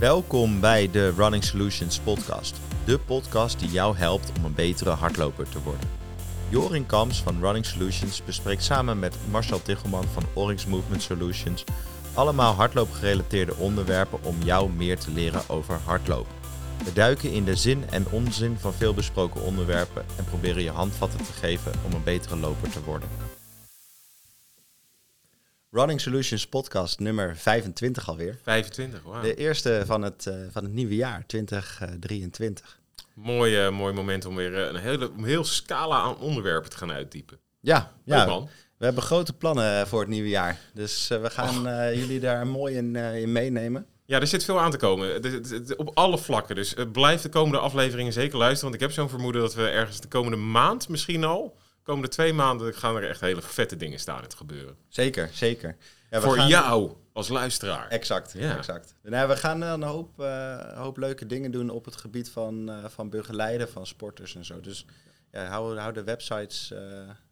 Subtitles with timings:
[0.00, 2.60] Welkom bij de Running Solutions podcast.
[2.84, 5.88] De podcast die jou helpt om een betere hardloper te worden.
[6.48, 11.64] Jorin Kams van Running Solutions bespreekt samen met Marcel Tichelman van Oryx Movement Solutions
[12.14, 16.34] allemaal hardloopgerelateerde onderwerpen om jou meer te leren over hardlopen.
[16.84, 21.24] We duiken in de zin en onzin van veel besproken onderwerpen en proberen je handvatten
[21.24, 23.08] te geven om een betere loper te worden.
[25.76, 28.38] Running Solutions podcast nummer 25 alweer.
[28.42, 29.22] 25, wauw.
[29.22, 32.78] De eerste van het, uh, van het nieuwe jaar, 2023.
[33.14, 36.92] Mooi, uh, mooi moment om weer een hele een heel scala aan onderwerpen te gaan
[36.92, 37.38] uitdiepen.
[37.60, 38.26] Ja, ja.
[38.26, 38.48] man.
[38.76, 40.58] We hebben grote plannen voor het nieuwe jaar.
[40.74, 41.62] Dus we gaan
[41.96, 43.86] jullie daar mooi in, in, meenemen.
[44.04, 45.22] Ja, er zit veel aan te komen.
[45.76, 46.54] op alle vlakken.
[46.54, 48.70] Dus blijf de komende afleveringen zeker luisteren.
[48.70, 52.32] Want ik heb zo'n vermoeden dat we ergens de komende maand misschien al komende twee
[52.32, 54.76] maanden gaan er echt hele vette dingen staan te gebeuren.
[54.88, 55.76] Zeker, zeker.
[56.10, 57.88] Ja, Voor jou als luisteraar.
[57.88, 58.56] Exact, ja.
[58.56, 58.94] exact.
[59.02, 62.84] Nou, we gaan een hoop, uh, hoop leuke dingen doen op het gebied van, uh,
[62.88, 64.60] van begeleiden van sporters en zo.
[64.60, 64.86] Dus
[65.32, 66.78] ja, hou, hou de websites uh,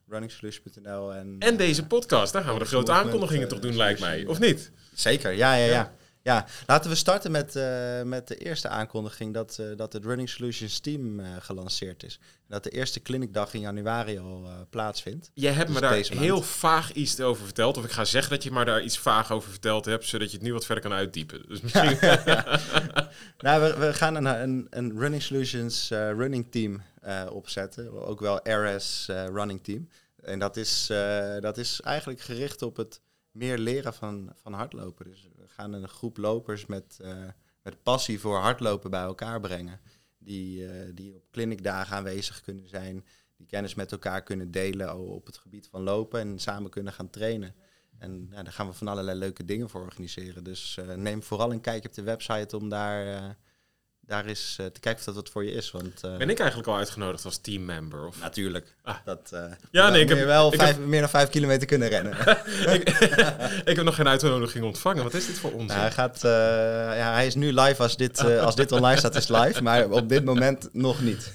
[0.09, 1.37] runningsolution.nl en...
[1.39, 4.27] En deze podcast, daar gaan we de grote aankondigingen toch doen, lijkt mij.
[4.27, 4.71] Of niet?
[4.95, 5.93] Zeker, ja, ja, ja.
[6.25, 10.29] Ja, laten we starten met, uh, met de eerste aankondiging dat, uh, dat het Running
[10.29, 12.21] Solutions team uh, gelanceerd is.
[12.49, 15.31] Dat de eerste clinicdag in januari al plaatsvindt.
[15.35, 17.77] Jij hebt dus me daar heel vaag iets over verteld.
[17.77, 20.37] Of ik ga zeggen dat je maar daar iets vaag over verteld hebt, zodat je
[20.37, 21.49] het nu wat verder kan uitdiepen.
[21.49, 21.99] Dus misschien...
[23.39, 26.83] nou, we, we gaan een, een, een Running Solutions running team
[27.31, 28.07] opzetten.
[28.07, 29.89] Ook wel RS running team.
[30.23, 30.87] En dat is,
[31.41, 33.01] dat is eigenlijk gericht op het
[33.35, 35.05] meer leren van, van hardlopen.
[35.05, 37.25] Dus gaan een groep lopers met, uh,
[37.63, 39.81] met passie voor hardlopen bij elkaar brengen.
[40.19, 43.05] Die, uh, die op clinicdagen aanwezig kunnen zijn.
[43.37, 47.11] Die kennis met elkaar kunnen delen op het gebied van lopen en samen kunnen gaan
[47.11, 47.55] trainen.
[47.99, 50.45] En ja, daar gaan we van allerlei leuke dingen voor organiseren.
[50.45, 53.37] Dus uh, neem vooral een kijkje op de website om daar
[54.07, 55.71] daar is uh, te kijken of dat wat voor je is.
[55.71, 58.07] Want, uh, ben ik eigenlijk al uitgenodigd als teammember?
[58.07, 58.21] Of?
[58.21, 58.75] Natuurlijk.
[58.83, 58.97] Ah.
[59.05, 60.87] Dat, uh, ja, nee, ik heb wel ik vijf, heb...
[60.87, 62.13] meer dan vijf kilometer kunnen rennen.
[62.75, 62.89] ik,
[63.71, 65.03] ik, heb nog geen uitnodiging ontvangen.
[65.03, 65.67] Wat is dit voor ons?
[65.67, 66.19] Nou, hij, gaat,
[66.97, 69.63] ja, hij is nu live als dit, als dit online staat, is live.
[69.63, 71.33] Maar op dit moment nog niet.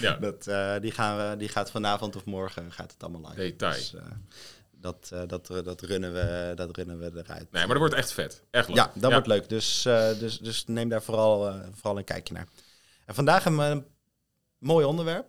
[0.00, 0.16] ja.
[0.26, 0.44] dat,
[0.82, 3.40] die, gaan we, die gaat vanavond of morgen gaat het allemaal live.
[3.40, 3.74] Detail.
[3.74, 3.94] Dus,
[4.82, 7.50] dat, uh, dat, dat, runnen we, dat runnen we eruit.
[7.50, 8.42] Nee, maar dat wordt echt vet.
[8.50, 8.76] Echt leuk.
[8.76, 9.48] Ja, dat wordt leuk.
[9.48, 12.46] Dus, uh, dus, dus neem daar vooral, uh, vooral een kijkje naar.
[13.06, 13.86] En vandaag hebben we een
[14.58, 15.26] mooi onderwerp.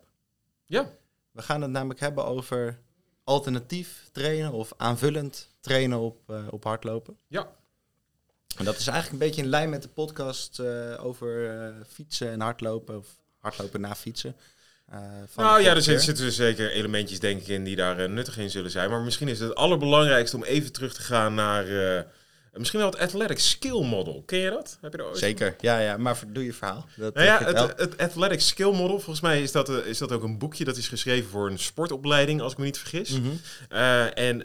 [0.66, 0.91] Ja.
[1.31, 2.80] We gaan het namelijk hebben over
[3.24, 7.18] alternatief trainen of aanvullend trainen op, op hardlopen.
[7.28, 7.52] Ja.
[8.58, 10.59] En dat is eigenlijk een beetje in lijn met de podcast
[11.00, 14.35] over fietsen en hardlopen of hardlopen na fietsen.
[14.92, 15.00] Uh,
[15.36, 18.50] nou ja, er zitten dus zeker elementjes denk ik in die daar uh, nuttig in
[18.50, 18.90] zullen zijn.
[18.90, 22.02] Maar misschien is het, het allerbelangrijkste om even terug te gaan naar uh,
[22.54, 24.24] misschien wel het Athletic Skill Model.
[24.26, 24.78] Ken je dat?
[24.82, 25.98] Heb je er ooit zeker, ja, ja.
[25.98, 26.86] Maar doe je verhaal.
[26.96, 30.24] Dat, nou ja, het, het, Athletic Skill Model, volgens mij is dat, is dat ook
[30.24, 33.10] een boekje dat is geschreven voor een sportopleiding, als ik me niet vergis.
[33.10, 33.40] Mm -hmm.
[34.14, 34.44] en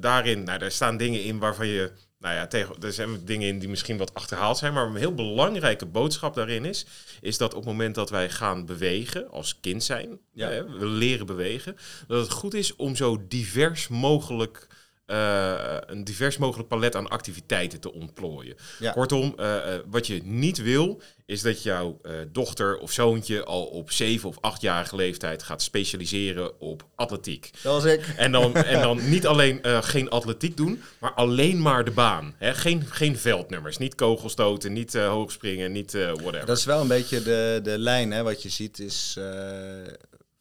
[0.00, 3.58] daarin, nou, daar staan dingen in waarvan je nou ja, tegen, er zijn dingen in
[3.58, 6.86] die misschien wat achterhaald zijn, maar een heel belangrijke boodschap daarin is,
[7.20, 10.48] is dat op het moment dat wij gaan bewegen, als kind zijn, ja.
[10.48, 11.76] hè, we leren bewegen,
[12.06, 14.66] dat het goed is om zo divers mogelijk
[15.10, 18.56] uh, een divers mogelijk palet aan activiteiten te ontplooien.
[18.92, 22.00] Kortom, uh, uh, wat je niet wil, is dat jouw
[22.32, 27.50] dochter of zoontje al op zeven of achtjarige leeftijd gaat specialiseren op atletiek.
[27.56, 28.14] Zoals ik.
[28.16, 32.34] En dan, en dan niet alleen geen atletiek doen, maar alleen maar de baan.
[32.38, 32.54] Hè?
[32.54, 36.46] Geen, geen veldnummers, niet kogelstoten, niet hoogspringen, niet whatever.
[36.46, 38.22] Dat is wel een beetje de, de lijn, hè?
[38.22, 39.18] wat je ziet is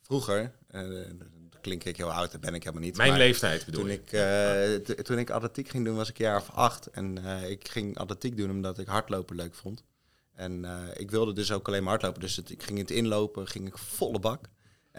[0.01, 0.51] vroeger
[1.69, 2.97] klink ik heel oud, dat ben ik helemaal niet.
[2.97, 4.11] Mijn leeftijd bedoel toen ik.
[4.11, 6.87] Uh, toen ik atletiek ging doen, was ik een jaar of acht.
[6.87, 9.83] En uh, ik ging atletiek doen omdat ik hardlopen leuk vond.
[10.35, 12.21] En uh, ik wilde dus ook alleen maar hardlopen.
[12.21, 14.49] Dus het, ik ging het inlopen, ging ik volle bak.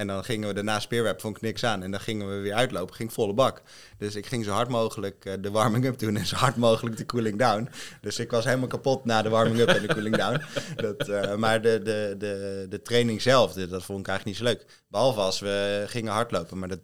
[0.00, 1.82] En dan gingen we daarna speerweb, vond ik niks aan.
[1.82, 3.62] En dan gingen we weer uitlopen, ging volle bak.
[3.98, 7.06] Dus ik ging zo hard mogelijk uh, de warming-up doen en zo hard mogelijk de
[7.06, 7.68] cooling down.
[8.00, 10.42] Dus ik was helemaal kapot na de warming-up en de cooling down.
[10.84, 14.44] Dat, uh, maar de, de, de, de training zelf, dat vond ik eigenlijk niet zo
[14.44, 14.82] leuk.
[14.88, 16.58] Behalve als we gingen hardlopen.
[16.58, 16.80] Maar dat,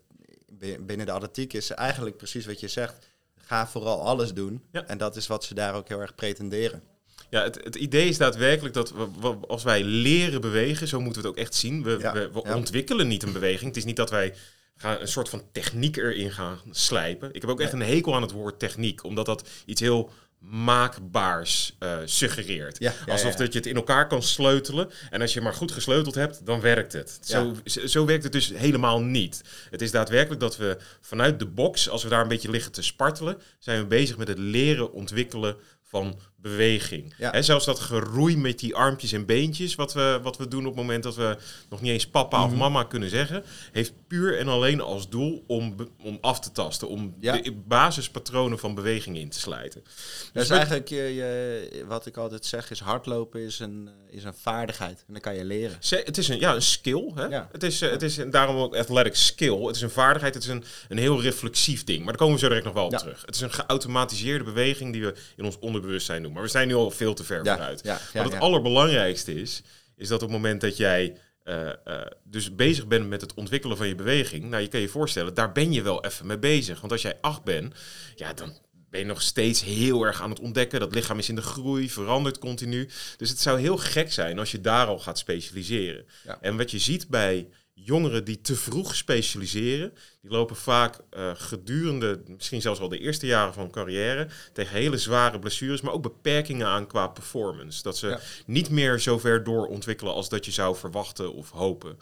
[0.81, 2.95] binnen de atletiek is eigenlijk precies wat je zegt.
[3.37, 4.63] Ga vooral alles doen.
[4.73, 4.87] Ja.
[4.87, 6.83] En dat is wat ze daar ook heel erg pretenderen.
[7.31, 11.29] Ja, het, het idee is daadwerkelijk dat we, als wij leren bewegen, zo moeten we
[11.29, 11.83] het ook echt zien.
[11.83, 13.67] We, we, we ontwikkelen niet een beweging.
[13.67, 14.35] Het is niet dat wij
[14.77, 17.35] gaan een soort van techniek erin gaan slijpen.
[17.35, 21.77] Ik heb ook echt een hekel aan het woord techniek, omdat dat iets heel maakbaars
[21.81, 22.79] uh, suggereert.
[22.79, 24.91] Ja, Alsof dat je het in elkaar kan sleutelen.
[25.11, 27.19] En als je maar goed gesleuteld hebt, dan werkt het.
[27.23, 29.43] Zo, zo werkt het dus helemaal niet.
[29.71, 32.83] Het is daadwerkelijk dat we vanuit de box, als we daar een beetje liggen te
[32.83, 37.15] spartelen, zijn we bezig met het leren ontwikkelen van beweging.
[37.19, 37.43] Ja.
[37.43, 40.77] Zelfs dat geroei met die armpjes en beentjes, wat we, wat we doen op het
[40.77, 41.37] moment dat we
[41.71, 42.59] nog niet eens papa of Mhm.
[42.59, 47.15] mama kunnen zeggen, heeft puur en alleen als doel om, om af te tasten, om
[47.21, 47.37] Ja.
[47.37, 49.83] de basispatronen van beweging in te slijten.
[49.85, 54.35] Dus met- eigenlijk, je, je, wat ik altijd zeg, is hardlopen is een, is een
[54.35, 55.05] vaardigheid.
[55.07, 55.77] En dat kan je leren.
[55.81, 57.11] Ze- Het is een, ja, een skill.
[57.15, 57.25] Hè?
[57.25, 57.49] Ja.
[57.53, 59.61] Het, is, eh, het is en daarom ook athletic skill.
[59.67, 60.35] Het is een vaardigheid.
[60.35, 61.99] Het is een, een heel reflexief ding.
[61.99, 63.23] Maar daar komen we zo direct nog wel op terug.
[63.27, 66.35] Het is een geautomatiseerde beweging die we in ons onderbewustzijn doen.
[66.35, 67.83] Maar we zijn nu al veel te ver vooruit.
[68.13, 69.63] Wat het allerbelangrijkste is,
[69.97, 73.77] is dat op het moment dat jij eh, eh, dus bezig bent met het ontwikkelen
[73.77, 76.81] van je beweging, nou je kan je voorstellen, daar ben je wel even mee bezig.
[76.81, 77.75] Want als jij acht bent,
[78.15, 78.59] ja, dan
[78.91, 80.81] ben je nog steeds heel erg aan het ontdekken.
[80.81, 82.89] Dat lichaam is in de groei, verandert continu.
[83.17, 86.07] Dus het zou heel gek zijn als je daar al gaat specialiseren.
[86.25, 86.39] Ja.
[86.41, 92.23] En wat je ziet bij jongeren die te vroeg specialiseren, die lopen vaak eh, gedurende,
[92.27, 96.67] misschien zelfs al de eerste jaren van carrière, tegen hele zware blessures, maar ook beperkingen
[96.67, 97.83] aan qua performance.
[97.83, 98.21] Dat ze Ja.
[98.47, 101.99] niet meer zo ver doorontwikkelen als dat je zou verwachten of hopen.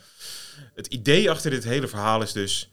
[0.75, 2.71] Het idee achter dit hele verhaal is dus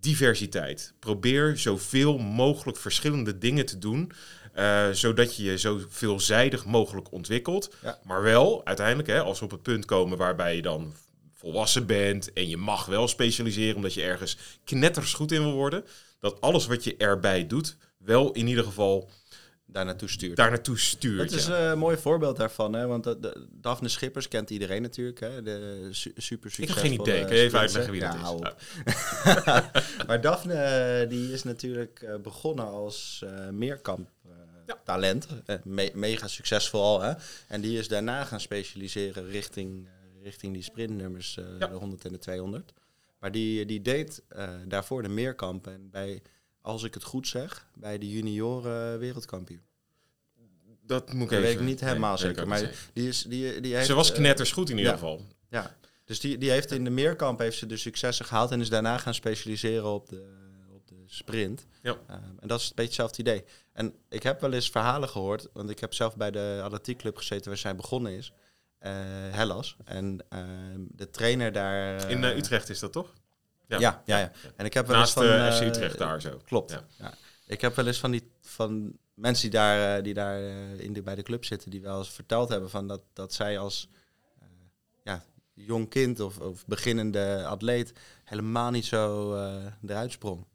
[0.00, 0.92] diversiteit.
[0.98, 4.12] Probeer zoveel mogelijk verschillende dingen te doen,
[4.52, 7.74] eh, zodat je je zo veelzijdig mogelijk ontwikkelt.
[7.82, 7.98] Ja.
[8.04, 10.94] Maar wel, uiteindelijk, hè, als we op het punt komen waarbij je dan
[11.52, 15.84] volwassen bent en je mag wel specialiseren omdat je ergens knetters goed in wil worden,
[16.20, 19.10] dat alles wat je erbij doet, wel in ieder geval
[19.66, 20.36] Daar naartoe stuurt.
[20.36, 21.30] daar naartoe stuurt.
[21.30, 21.70] Dat is ja.
[21.70, 22.72] een mooi voorbeeld daarvan.
[22.72, 22.86] Hè?
[22.86, 25.20] Want de, de- Daphne Schippers kent iedereen natuurlijk.
[25.20, 25.42] Hè?
[25.42, 27.28] De su- super ik heb geen idee.
[27.28, 28.54] Even uitleggen wie dat Ja,
[28.84, 28.94] is?
[30.06, 34.30] maar Daphne eh, die is natuurlijk eh, begonnen als eh, meerkamp eh,
[34.66, 34.80] Ja.
[34.84, 35.26] talent.
[35.64, 37.00] Me- mega succesvol al.
[37.02, 37.12] Hè?
[37.48, 39.88] En die is daarna gaan specialiseren richting,
[40.26, 41.66] richting die sprintnummers, eh, Ja.
[41.66, 42.72] de 100 en de 200.
[43.18, 45.66] Maar die, die deed eh, daarvoor de meerkamp.
[45.66, 46.22] En bij,
[46.60, 49.62] als ik het goed zeg, bij de junioren wereldkampioen.
[50.82, 51.42] dat moet ik Dat even...
[51.42, 52.48] weet ik niet helemaal nee, zeker.
[52.48, 54.98] Maar die is, die, die heeft, Ze was eh, knetters goed in ieder ja.
[54.98, 55.22] geval.
[55.50, 58.68] Ja, dus die, die heeft in de meerkamp heeft ze de successen gehaald en is
[58.68, 60.24] daarna gaan specialiseren op de,
[60.74, 61.66] op de sprint.
[61.82, 61.98] Ja.
[62.40, 63.44] En dat is een beetje hetzelfde idee.
[63.72, 67.48] En ik heb wel eens verhalen gehoord, want ik heb zelf bij de atletiekclub gezeten
[67.48, 68.32] waar zij begonnen is,
[68.78, 69.76] Hellas.
[69.84, 71.96] En ehm, de trainer daar...
[71.96, 73.12] eh, In eh, Utrecht is dat toch?
[73.66, 74.32] Ja, ja, ja.
[74.56, 75.52] En ik heb wel Naast eens van...
[75.52, 76.40] FC eh, Utrecht daar zo.
[76.44, 76.70] Klopt.
[76.70, 76.84] Ja.
[76.98, 77.14] Ja.
[77.46, 80.92] Ik heb wel eens van die van mensen die daar, eh, die daar eh, in
[80.92, 83.88] de, bij de club zitten, die wel eens verteld hebben van dat, dat zij als
[84.38, 84.46] eh,
[85.04, 85.24] ja,
[85.54, 87.92] jong kind of, of beginnende atleet
[88.24, 90.46] helemaal niet zo eh, eruit sprong.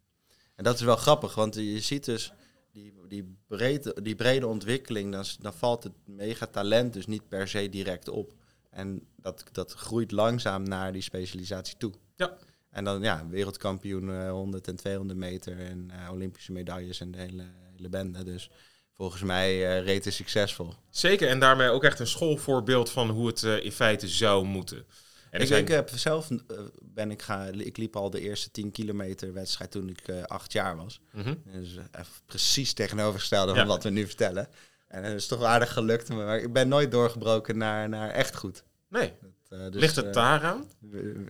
[0.56, 2.32] En dat is wel grappig, want je ziet dus
[2.72, 7.48] die, die, brede, die brede ontwikkeling, dan, dan valt het mega talent dus niet per
[7.48, 8.34] se direct op.
[8.70, 11.94] En dat, dat groeit langzaam naar die specialisatie toe.
[12.16, 12.38] Ja.
[12.70, 17.18] En dan ja, wereldkampioen eh, 100 en 200 meter en eh, Olympische medailles en de
[17.18, 17.46] hele,
[17.76, 18.24] hele bende.
[18.24, 18.50] Dus
[18.94, 20.74] volgens mij eh rete succesvol.
[20.90, 24.86] Zeker, en daarmee ook echt een schoolvoorbeeld van hoe het eh, in feite zou moeten.
[25.32, 26.38] En ik, zijn- ik heb zelf eh,
[26.82, 30.52] ben ik ga, ik liep al de eerste 10 kilometer wedstrijd toen ik eh, acht
[30.52, 31.02] jaar was.
[31.46, 33.58] Dus even precies tegenovergestelde Ja.
[33.58, 34.48] van wat we nu vertellen.
[34.88, 38.64] En het is toch aardig gelukt, maar ik ben nooit doorgebroken naar, naar echt goed.
[38.90, 39.14] Nee,
[39.50, 40.66] Dat, eh, dus, ligt het daar aan?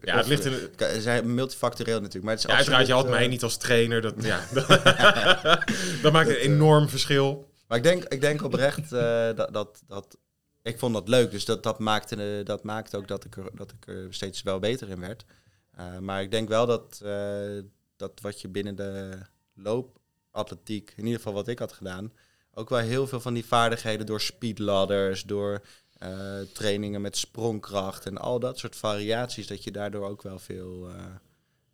[0.01, 1.01] Ja, het ligt in...
[1.01, 4.01] zijn multifactoreel natuurlijk, maar het is Ja, uiteraard, je had mij niet als trainer.
[4.01, 4.45] Dat, ja.
[6.01, 7.49] dat maakt een enorm verschil.
[7.67, 10.17] Maar ik denk, ik denk oprecht dat, dat, dat...
[10.63, 13.49] Ik vond dat leuk, dus dat, dat, maakte, eh, dat maakte ook dat ik, er,
[13.55, 15.25] dat ik er steeds wel beter in werd.
[15.71, 17.59] Eh, maar ik denk wel dat, eh,
[17.95, 19.19] dat wat je binnen de
[19.53, 22.13] loopatletiek, in ieder geval wat ik had gedaan,
[22.53, 25.61] ook wel heel veel van die vaardigheden door speedladders, door
[26.53, 30.89] trainingen met sprongkracht en al dat soort variaties, dat je daardoor ook wel veel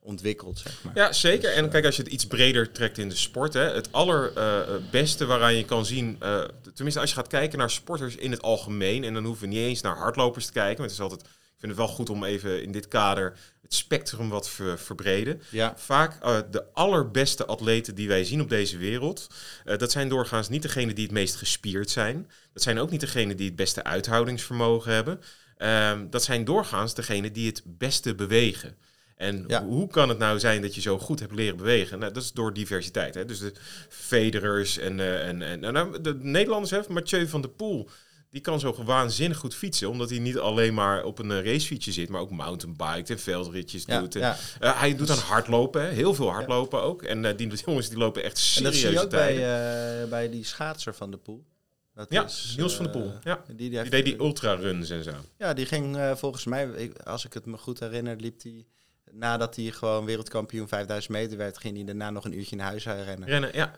[0.07, 0.95] eh, ontwikkelt, zeg maar.
[0.95, 1.41] Ja, zeker.
[1.49, 3.91] Dus, En eh, kijk, als je het iets breder trekt in de sport, hè, het
[3.91, 8.41] allerbeste waaraan je kan zien, eh, tenminste als je gaat kijken naar sporters in het
[8.41, 11.21] algemeen, en dan hoeven we niet eens naar hardlopers te kijken, want het is altijd,
[11.21, 15.41] ik vind het wel goed om even in dit kader het spectrum wat ver- verbreden.
[15.49, 19.27] Ja, Vaak eh, de allerbeste atleten die wij zien op deze wereld,
[19.65, 22.29] eh, dat zijn doorgaans niet degenen die het meest gespierd zijn.
[22.53, 25.21] Dat zijn ook niet degenen die het beste uithoudingsvermogen hebben.
[25.57, 28.77] Ehm, dat zijn doorgaans degenen die het beste bewegen.
[29.17, 29.63] En Ja.
[29.65, 31.99] hoe kan het nou zijn dat je zo goed hebt leren bewegen?
[31.99, 33.15] Nou, dat is door diversiteit.
[33.15, 33.25] Hè?
[33.25, 33.53] Dus de
[33.89, 37.89] Federers en, eh, en, en, en nou, de Nederlanders, hè, Mathieu van der Poel,
[38.29, 39.89] die kan zo waanzinnig goed fietsen.
[39.89, 43.83] Omdat hij niet alleen maar op een eh, racefietsje zit, maar ook mountainbike en veldritjes
[43.85, 44.15] ja, doet.
[44.15, 44.37] En, ja.
[44.59, 45.87] eh, hij doet aan hardlopen, hè?
[45.89, 47.03] heel veel hardlopen ook.
[47.03, 50.43] En die jongens die lopen echt En serieuze dat zie je ook bij, bij die
[50.45, 51.45] schaatser van de poel.
[51.93, 53.11] Dat ja, is, Niels van der Poel.
[53.23, 53.43] Ja.
[53.47, 55.11] Die, die, Die heeft- deed die ultraruns en zo.
[55.37, 58.67] Ja, die ging volgens mij, ik- als ik het me goed herinner, liep die
[59.11, 62.85] nadat hij gewoon wereldkampioen 5000 meter werd, ging hij daarna nog een uurtje naar huis
[62.85, 63.27] rennen.
[63.27, 63.71] Rennen, ja.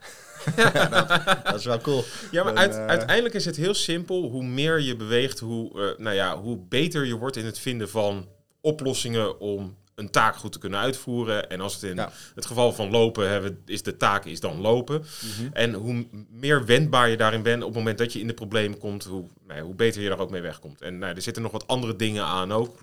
[1.44, 2.04] dat, is wel cool.
[2.32, 4.30] Ja, maar uit- eh, uiteindelijk is het heel simpel.
[4.30, 7.90] Hoe meer je beweegt, hoe, eh, nou ja, hoe beter je wordt in het vinden
[7.90, 8.28] van
[8.62, 11.50] oplossingen om een taak goed te kunnen uitvoeren.
[11.50, 12.12] En als het in Ja.
[12.36, 15.00] het geval van lopen hebben, is de taak is dan lopen.
[15.40, 15.50] mhm.
[15.54, 18.78] En hoe meer wendbaar je daarin bent op het moment dat je in de problemen
[18.78, 20.82] komt, hoe, nou ja, hoe beter je daar ook mee wegkomt.
[20.82, 22.80] En nou, er zitten nog wat andere dingen aan ook.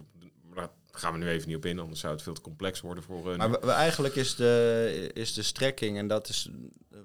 [1.00, 3.04] Daar gaan we nu even niet op in, anders zou het veel te complex worden
[3.04, 3.36] voor een.
[3.36, 6.48] Maar we- we- eigenlijk is de, is de strekking, en dat is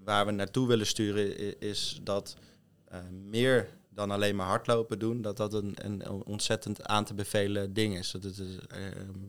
[0.04, 2.36] waar we naartoe willen sturen, is dat
[2.88, 7.74] eh, meer dan alleen maar hardlopen doen, dat dat een, een ontzettend aan te bevelen
[7.74, 8.12] ding is.
[8.12, 8.78] Dat het eh,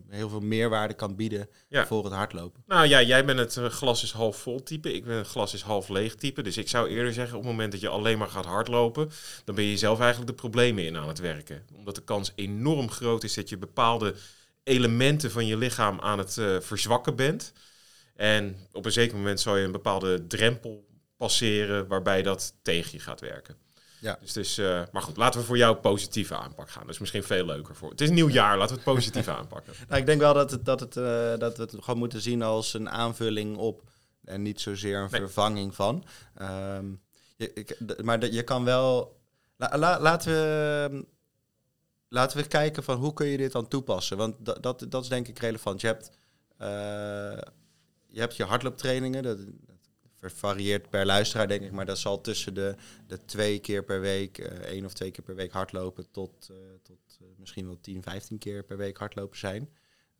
[0.09, 1.85] heel veel meerwaarde kan bieden Ja.
[1.85, 2.63] voor het hardlopen.
[2.67, 4.93] Nou ja, jij bent het eh, glas is half vol type.
[4.93, 6.41] Ik ben het glas is half leeg type.
[6.41, 9.09] Dus ik zou eerder zeggen, op het moment dat je alleen maar gaat hardlopen,
[9.43, 11.65] dan ben je zelf eigenlijk de problemen in aan het werken.
[11.75, 14.15] Omdat de kans enorm groot is dat je bepaalde
[14.63, 17.53] elementen van je lichaam aan het eh, verzwakken bent.
[18.15, 20.85] En op een zeker moment zal je een bepaalde drempel
[21.17, 23.55] passeren waarbij dat tegen je gaat werken.
[23.99, 24.17] Ja.
[24.21, 26.81] Dus het is, eh, maar goed, laten we voor jou positieve aanpak gaan.
[26.85, 27.89] Dat is misschien veel leuker voor.
[27.89, 29.73] Het is een nieuw jaar, laten we het positief aanpakken.
[29.87, 32.41] Nou, ik denk wel dat, het, dat, het, eh, dat we het gewoon moeten zien
[32.41, 33.81] als een aanvulling op
[34.23, 35.21] en niet zozeer een Nee.
[35.21, 36.05] vervanging van.
[36.35, 36.85] Ehm,
[37.35, 39.21] je, ik, maar dat- je kan wel.
[39.57, 41.05] La- la- laten, we,
[42.13, 44.17] laten we kijken van hoe kun je dit dan toepassen.
[44.17, 45.81] Want dat, dat, dat is denk ik relevant.
[45.81, 46.11] Je hebt,
[46.57, 46.67] eh,
[48.07, 49.23] je, hebt je hardlooptrainingen.
[49.23, 49.39] Dat,
[50.19, 51.71] dat varieert per luisteraar, denk ik.
[51.71, 52.75] Maar dat zal tussen de,
[53.07, 56.55] de twee keer per week, eh, één of twee keer per week hardlopen, tot, eh,
[56.83, 59.69] tot misschien wel 10, 15 keer per week hardlopen zijn.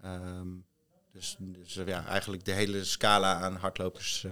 [0.01, 0.47] Ehm,
[1.11, 4.25] dus dus ja, eigenlijk de hele scala aan hardlopers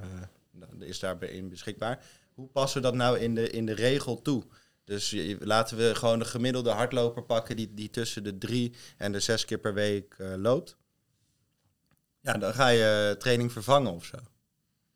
[0.80, 2.06] is daarbij beschikbaar.
[2.34, 4.44] Hoe passen we dat nou in de, in de regel toe?
[4.83, 9.19] Dus laten we gewoon de gemiddelde hardloper pakken die, die tussen de drie en de
[9.19, 10.77] zes keer per week eh, loopt.
[12.21, 14.17] Ja, dan ga je training vervangen of zo.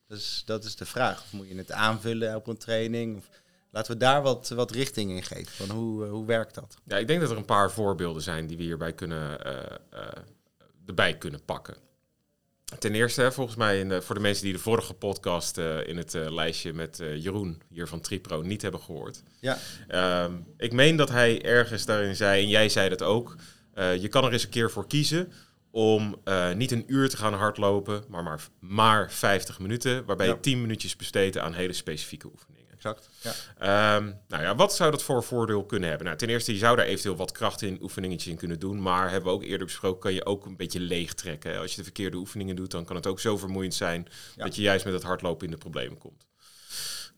[0.08, 1.22] Dus dat is de vraag.
[1.22, 3.18] Of moet je het aanvullen op een training?
[3.18, 3.30] Of
[3.72, 5.52] laten we daar wat, wat richting in geven.
[5.52, 6.78] Van hoe, eh, hoe werkt dat?
[6.84, 10.08] Ja, ik denk dat er een paar voorbeelden zijn die we hierbij kunnen, eh, eh,
[10.86, 11.76] erbij kunnen pakken.
[12.80, 15.98] Ten eerste, volgens mij, in de, voor de mensen die de vorige podcast eh, in
[15.98, 19.24] het eh, lijstje met eh, Jeroen hier van Tripro niet hebben gehoord.
[19.40, 19.58] Ja,
[19.88, 23.36] Ehm, ik meen dat hij ergens daarin zei, en jij zei dat ook,
[24.00, 25.32] je kan er eens een keer voor kiezen
[25.72, 26.22] om
[26.56, 30.34] niet een uur te gaan hardlopen, maar maar, maar 50 minuten, waarbij Ja.
[30.34, 32.65] je 10 minuutjes besteedt aan hele specifieke oefeningen.
[32.86, 33.10] Exact.
[33.22, 33.34] Ja.
[33.98, 36.06] Ehm, nou ja, wat zou dat voor voordeel kunnen hebben?
[36.08, 38.82] Nou, ten eerste, je zou daar eventueel wat kracht in oefeningetjes in kunnen doen.
[38.82, 41.60] Maar hebben we ook eerder besproken, kan je ook een beetje leeg trekken.
[41.60, 44.44] Als je de verkeerde oefeningen doet, dan kan het ook zo vermoeiend zijn Ja.
[44.44, 46.28] dat je juist met het hardlopen in de problemen komt.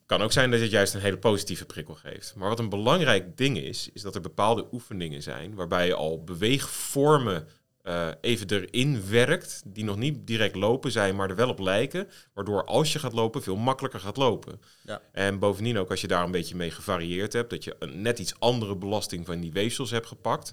[0.06, 2.36] Kan ook zijn dat het juist een hele positieve prikkel geeft.
[2.36, 6.24] Maar wat een belangrijk ding is, is dat er bepaalde oefeningen zijn waarbij je al
[6.24, 7.48] beweegvormen
[7.88, 12.08] eh, even erin werkt, die nog niet direct lopen zijn, maar er wel op lijken.
[12.34, 14.62] Waardoor als je gaat lopen, veel makkelijker gaat lopen.
[14.84, 15.02] Ja.
[15.12, 18.20] En bovendien ook als je daar een beetje mee gevarieerd hebt, dat je een net
[18.20, 20.52] iets andere belasting van die weefsels hebt gepakt.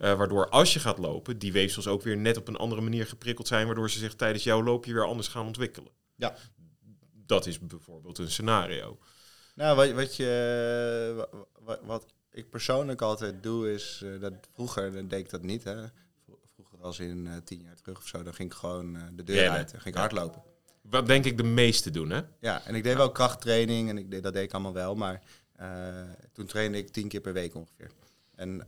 [0.00, 3.06] eh, waardoor als je gaat lopen, die weefsels ook weer net op een andere manier
[3.06, 5.90] geprikkeld zijn, waardoor ze zich tijdens jouw loopje weer anders gaan ontwikkelen.
[6.16, 6.34] Ja.
[7.26, 8.98] Dat is bijvoorbeeld een scenario.
[9.54, 14.92] Nou, wat, wat, je, wa- wa- wat ik persoonlijk altijd doe is, eh, dat vroeger
[14.92, 15.64] dan deed ik dat niet.
[15.64, 15.74] Hè.
[16.84, 19.50] Als in eh, tien jaar terug of zo, dan ging ik gewoon eh, de deur
[19.50, 20.42] uit en ging ik hardlopen.
[20.82, 22.20] Wat denk ik de meeste doen, hè?
[22.40, 25.22] Ja, en ik deed wel krachttraining en ik deed, dat deed ik allemaal wel, maar
[25.52, 27.90] eh, toen trainde ik tien keer per week ongeveer.
[28.34, 28.66] En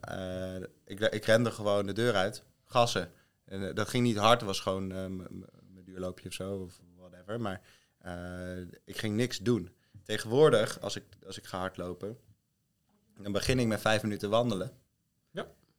[0.85, 3.11] ik, ik rende gewoon de deur uit, gassen.
[3.45, 7.41] En dat ging niet hard, het was gewoon mijn duurloopje of zo, of whatever.
[7.41, 7.61] Maar
[8.85, 9.71] ik ging niks doen.
[10.03, 12.19] Tegenwoordig, als ik, als ik ga hardlopen,
[13.19, 14.73] dan begin ik met vijf minuten wandelen.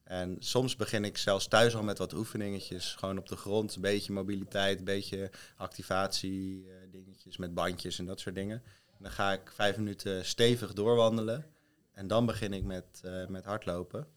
[0.08, 2.96] En soms begin ik zelfs thuis al met wat oefeningetjes.
[2.96, 8.06] Gewoon op de grond, een beetje mobiliteit, een beetje activatie, eh, dingetjes met bandjes en
[8.06, 8.64] dat soort dingen.
[8.88, 11.46] En dan ga ik vijf minuten stevig doorwandelen.
[11.92, 14.08] En dan begin ik met, eh, met hardlopen.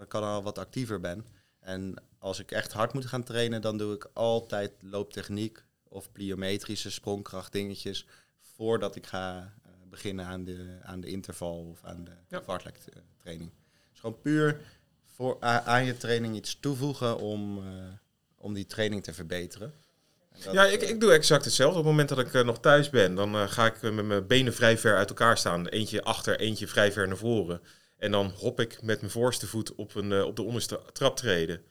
[0.00, 1.26] Ik dan al wat actiever ben.
[1.60, 6.90] En als ik echt hard moet gaan trainen, dan doe ik altijd looptechniek of pliometrische
[6.90, 8.06] sprongkracht dingetjes
[8.40, 12.42] voordat ik ga eh, beginnen aan de, aan de interval of aan de Ja.
[12.42, 13.50] fartlek eh, training.
[13.90, 14.60] Dus gewoon puur
[15.16, 17.64] voor, aan je training iets toevoegen om, eh,
[18.36, 19.74] om die training te verbeteren.
[20.44, 21.78] Dat, ja, ik, eh, ik doe exact hetzelfde.
[21.78, 24.54] Op het moment dat ik eh, nog thuis ben, dan ga ik met mijn benen
[24.54, 25.66] vrij ver uit elkaar staan.
[25.66, 27.60] Eentje achter, eentje vrij ver naar voren.
[27.98, 31.64] En dan hop ik met mijn voorste voet op, een, op de onderste traptreden.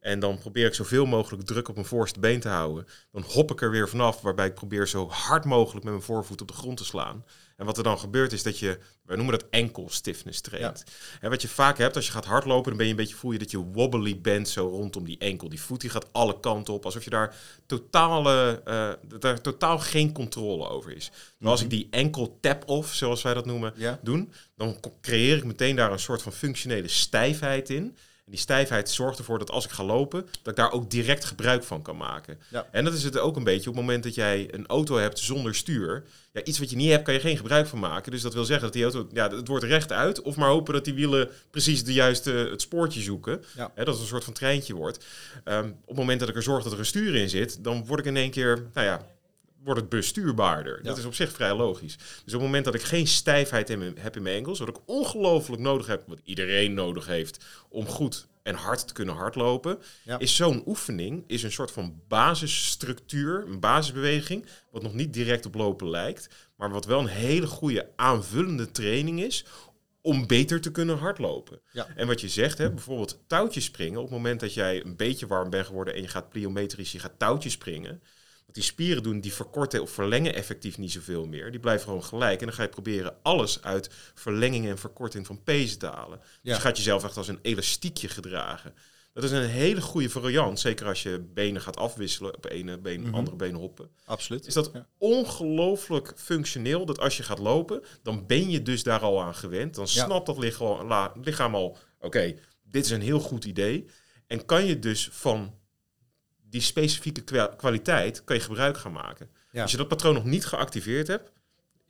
[0.00, 2.86] En dan probeer ik zoveel mogelijk druk op mijn voorste been te houden.
[3.12, 6.40] Dan hop ik er weer vanaf, waarbij ik probeer zo hard mogelijk met mijn voorvoet
[6.40, 7.24] op de grond te slaan.
[7.60, 10.84] En wat er dan gebeurt is dat je, wij noemen dat enkel stiffness traint.
[11.20, 13.32] En wat je vaak hebt als je gaat hardlopen, dan ben je een beetje, voel
[13.32, 15.48] je dat je wobbly bent zo rondom die enkel.
[15.48, 17.36] Die voet die gaat alle kanten op, alsof je daar,
[17.66, 21.10] totale, uh, daar totaal geen controle over is.
[21.38, 25.76] Maar als ik die enkel tap-off, zoals wij dat noemen, doen, dan creëer ik meteen
[25.76, 27.96] daar een soort van functionele stijfheid in
[28.30, 31.64] die stijfheid zorgt ervoor dat als ik ga lopen, dat ik daar ook direct gebruik
[31.64, 32.38] van kan maken.
[32.48, 32.66] Ja.
[32.70, 35.18] En dat is het ook een beetje op het moment dat jij een auto hebt
[35.18, 36.04] zonder stuur.
[36.32, 38.12] Ja, iets wat je niet hebt, kan je geen gebruik van maken.
[38.12, 40.22] Dus dat wil zeggen dat die auto, ja, het wordt rechtuit.
[40.22, 43.44] Of maar hopen dat die wielen precies de juiste, het spoortje zoeken.
[43.56, 43.72] Ja.
[43.74, 45.04] dat het een soort van treintje wordt.
[45.44, 47.86] Um, op het moment dat ik er zorg dat er een stuur in zit, dan
[47.86, 49.06] word ik in één keer, nou ja,
[49.64, 50.82] wordt het bestuurbaarder.
[50.82, 51.96] Dat is op zich vrij logisch.
[51.96, 54.68] Dus op het moment dat ik geen stijfheid in mijn, heb in mijn enkels, wat
[54.68, 59.78] ik ongelooflijk nodig heb, wat iedereen nodig heeft om goed en hard te kunnen hardlopen,
[60.18, 65.54] is zo'n oefening is een soort van basisstructuur, een basisbeweging, wat nog niet direct op
[65.54, 69.44] lopen lijkt, maar wat wel een hele goede aanvullende training is
[70.02, 71.60] om beter te kunnen hardlopen.
[71.72, 71.86] Ja.
[71.96, 75.26] En wat je zegt, hè, bijvoorbeeld touwtjes springen, op het moment dat jij een beetje
[75.26, 78.02] warm bent geworden en je gaat pliometrisch, je gaat touwtjes springen,
[78.52, 81.50] die spieren doen, die verkorten of verlengen effectief niet zoveel meer.
[81.50, 82.40] Die blijven gewoon gelijk.
[82.40, 86.18] En dan ga je proberen alles uit verlenging en verkorting van pezen te halen.
[86.42, 88.74] Dus je gaat jezelf echt als een elastiekje gedragen.
[89.12, 93.00] Dat is een hele goede variant, zeker als je benen gaat afwisselen, op ene been,
[93.00, 93.90] mm andere benen hoppen.
[94.04, 94.46] Absoluut.
[94.46, 99.22] Is dat ongelooflijk functioneel, dat als je gaat lopen, dan ben je dus daar al
[99.22, 99.74] aan gewend.
[99.74, 103.86] Dan snapt dat lichaam, lichaam al, oké, dit is een heel goed idee.
[104.26, 105.54] En kan je dus van
[106.50, 109.28] die specifieke kwaliteit kan je gebruik gaan maken.
[109.54, 111.30] Als je dat patroon nog niet geactiveerd hebt,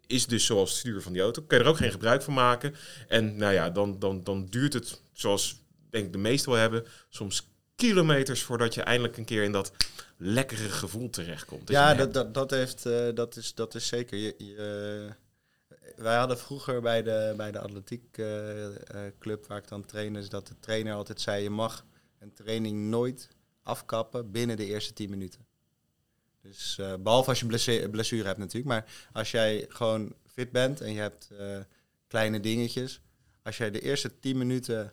[0.06, 2.34] is dus zoals het stuur van die auto, kan je er ook geen gebruik van
[2.34, 2.74] maken.
[3.08, 6.84] En nou ja, dan, dan, dan duurt het, zoals denk ik de meesten wel hebben,
[7.08, 9.72] soms kilometers voordat je eindelijk een keer in dat
[10.16, 11.68] lekkere gevoel terechtkomt.
[11.68, 14.18] Ja, dat, dat, dat, heeft, uh, dat, is, dat is zeker.
[14.18, 15.08] Je, je,
[15.96, 18.66] wij hadden vroeger bij de, bij de atletiek uh,
[19.18, 21.84] club waar ik dan trainde, is dat de trainer altijd zei: je mag
[22.18, 23.28] een training nooit
[23.62, 25.46] afkappen binnen de eerste 10 minuten.
[26.42, 30.80] Dus uh, behalve als je blessure, blessure hebt natuurlijk, maar als jij gewoon fit bent
[30.80, 31.58] en je hebt uh,
[32.06, 33.00] kleine dingetjes,
[33.42, 34.92] als jij de eerste 10 minuten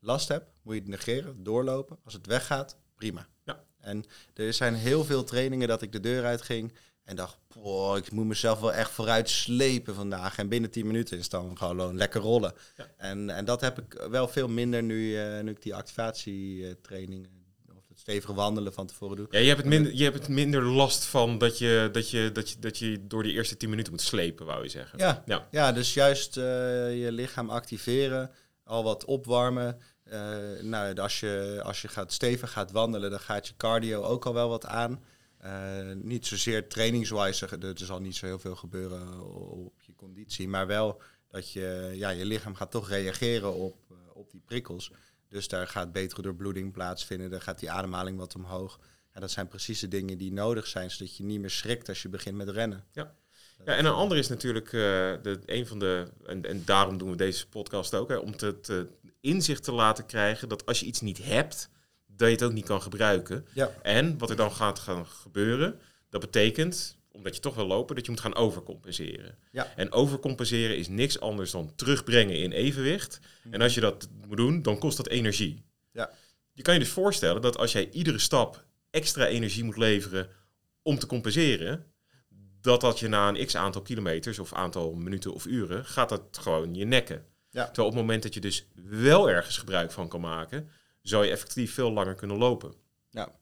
[0.00, 1.98] last hebt, moet je het negeren, doorlopen.
[2.04, 3.26] Als het weggaat, prima.
[3.44, 3.64] Ja.
[3.78, 4.04] En
[4.34, 6.72] er zijn heel veel trainingen dat ik de deur uit ging
[7.04, 10.38] en dacht, boah, ik moet mezelf wel echt vooruit slepen vandaag.
[10.38, 12.52] En binnen 10 minuten is dan gewoon lekker rollen.
[12.76, 12.90] Ja.
[12.96, 17.37] En, en dat heb ik wel veel minder nu, uh, nu ik die activatietrainingen
[18.08, 19.26] stevige wandelen van tevoren doe.
[19.30, 22.32] Ja, je hebt het minder, je hebt het minder last van dat je, dat, je,
[22.32, 24.98] dat, je, dat je door die eerste 10 minuten moet slepen, wou je zeggen.
[24.98, 25.48] Ja, ja.
[25.50, 26.44] ja dus juist uh,
[27.04, 28.30] je lichaam activeren,
[28.64, 29.78] al wat opwarmen.
[30.12, 34.26] Uh, nou, als je, als je gaat stevig gaat wandelen, dan gaat je cardio ook
[34.26, 35.04] al wel wat aan.
[35.44, 35.50] Uh,
[35.94, 41.00] niet zozeer trainingswijze, er zal niet zo heel veel gebeuren op je conditie, maar wel
[41.28, 43.76] dat je, ja, je lichaam gaat toch reageren op,
[44.12, 44.92] op die prikkels.
[45.28, 48.80] Dus daar gaat betere doorbloeding plaatsvinden, daar gaat die ademhaling wat omhoog.
[49.12, 52.02] En dat zijn precies de dingen die nodig zijn, zodat je niet meer schrikt als
[52.02, 52.84] je begint met rennen.
[52.92, 53.14] Ja.
[53.64, 54.80] Ja, en een ander is natuurlijk uh,
[55.22, 58.60] de, een van de, en, en daarom doen we deze podcast ook, hè, om te,
[58.60, 58.88] te,
[59.20, 61.70] inzicht te laten krijgen dat als je iets niet hebt,
[62.06, 63.46] dat je het ook niet kan gebruiken.
[63.52, 63.70] Ja.
[63.82, 68.04] En wat er dan gaat gaan gebeuren, dat betekent omdat je toch wil lopen, dat
[68.04, 69.38] je moet gaan overcompenseren.
[69.50, 69.72] Ja.
[69.76, 73.20] En overcompenseren is niks anders dan terugbrengen in evenwicht.
[73.42, 73.54] Mhm.
[73.54, 75.64] En als je dat moet doen, dan kost dat energie.
[75.92, 76.10] Ja.
[76.52, 80.28] Je kan je dus voorstellen dat als jij iedere stap extra energie moet leveren
[80.82, 81.86] om te compenseren,
[82.60, 86.22] dat dat je na een x aantal kilometers of aantal minuten of uren, gaat dat
[86.40, 87.24] gewoon je nekken.
[87.50, 87.64] Ja.
[87.64, 90.70] Terwijl op het moment dat je dus wel ergens gebruik van kan maken,
[91.02, 92.74] zou je effectief veel langer kunnen lopen.
[93.10, 93.32] Ja.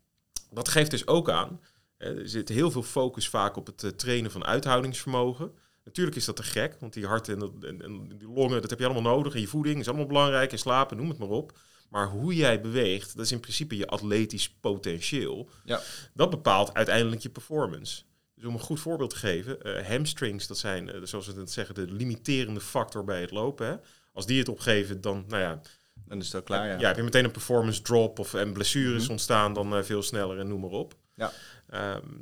[0.51, 1.61] Dat geeft dus ook aan
[1.99, 5.53] er zit heel veel focus vaak op het eh, trainen van uithoudingsvermogen.
[5.85, 8.85] Natuurlijk is dat te gek, want die hart en, en, die longen, dat heb je
[8.85, 9.35] allemaal nodig.
[9.35, 11.59] En je voeding is allemaal belangrijk, en slapen, noem het maar op.
[11.91, 15.49] Maar hoe jij beweegt, dat is in principe je atletisch potentieel.
[15.65, 15.81] Ja.
[16.15, 18.03] Dat bepaalt uiteindelijk je performance.
[18.35, 21.51] Dus om een goed voorbeeld te geven, uh, hamstrings, dat zijn, uh, zoals we het
[21.51, 23.67] zeggen, de limiterende factor bij het lopen.
[23.67, 23.77] Hè.
[24.13, 25.61] Als die het opgeven, dan, nou ja,
[25.95, 26.67] dan is het klaar.
[26.67, 26.79] Ja.
[26.79, 29.11] ja, heb je meteen een performance drop of en blessures mhm.
[29.11, 30.95] ontstaan dan veel sneller en noem maar op.
[31.15, 31.33] Ja.
[31.69, 32.19] Ehm,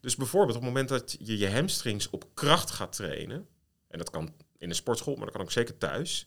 [0.00, 3.48] dus bijvoorbeeld op het moment dat je je hamstrings op kracht gaat trainen,
[3.88, 6.26] en dat kan in een sportschool, maar dat kan ook zeker thuis,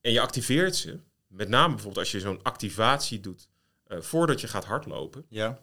[0.00, 3.48] en je activeert ze, met name bijvoorbeeld als je zo'n activatie doet
[3.88, 5.58] uh, voordat je gaat hardlopen, ja.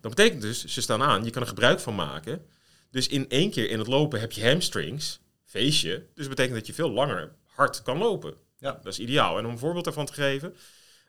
[0.00, 2.46] dan betekent dus, ze staan aan, je kan er gebruik van maken.
[2.90, 6.66] Dus in één keer in het lopen heb je hamstrings, feestje, dus dat betekent dat
[6.66, 8.34] je veel langer hard kan lopen.
[8.58, 8.72] Ja.
[8.72, 9.38] Dat is ideaal.
[9.38, 10.56] En om een voorbeeld daarvan te geven,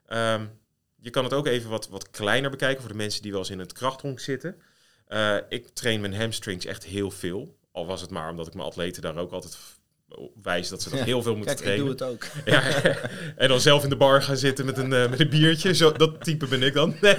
[0.10, 0.60] um,
[1.03, 3.49] je kan het ook even wat, wat kleiner bekijken voor de mensen die wel eens
[3.49, 4.55] in het krachthonk zitten.
[5.09, 7.57] Uh, ik train mijn hamstrings echt heel veel.
[7.71, 9.57] Al was het maar omdat ik mijn atleten daar ook altijd
[10.43, 11.91] wijs dat ze dat heel veel moeten Kijk, trainen.
[11.91, 12.27] ik doe het ook.
[12.53, 12.95] Ja,
[13.35, 15.73] en dan zelf in de bar gaan zitten met een, eh, met een biertje.
[15.73, 16.95] Zo, dat type ben ik dan.
[17.01, 17.15] Nee,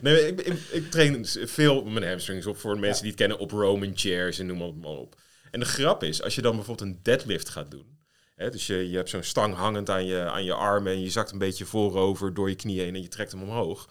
[0.00, 3.50] nee ik, ik, ik train veel mijn hamstrings op voor mensen die het kennen op
[3.50, 5.14] Roman chairs en noem maar op.
[5.50, 7.99] En de grap is, als je dan bijvoorbeeld een deadlift gaat doen.
[8.48, 11.32] Dus je, je hebt zo'n stang hangend aan je, aan je armen en je zakt
[11.32, 13.88] een beetje voorover door je knieën heen en je trekt hem omhoog.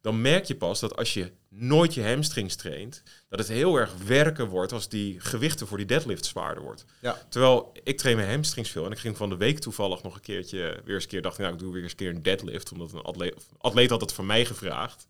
[0.00, 3.94] Dan merk je pas dat als je nooit je hamstrings traint, dat het heel erg
[4.06, 6.84] werken wordt als die gewichten voor die deadlift zwaarder wordt.
[7.00, 7.18] Ja.
[7.28, 10.20] Terwijl ik train mijn hamstrings veel en ik ging van de week toevallig nog een
[10.20, 12.22] keertje, weer eens een keer dacht ik, nou ik doe weer eens een keer een
[12.22, 15.06] deadlift, omdat een atleet, atleet had het van mij gevraagd.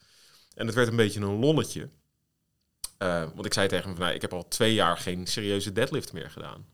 [0.54, 1.88] En het werd een beetje een lolletje.
[2.98, 5.72] Uh, want ik zei tegen hem van, nou, ik heb al twee jaar geen serieuze
[5.72, 6.73] deadlift meer gedaan.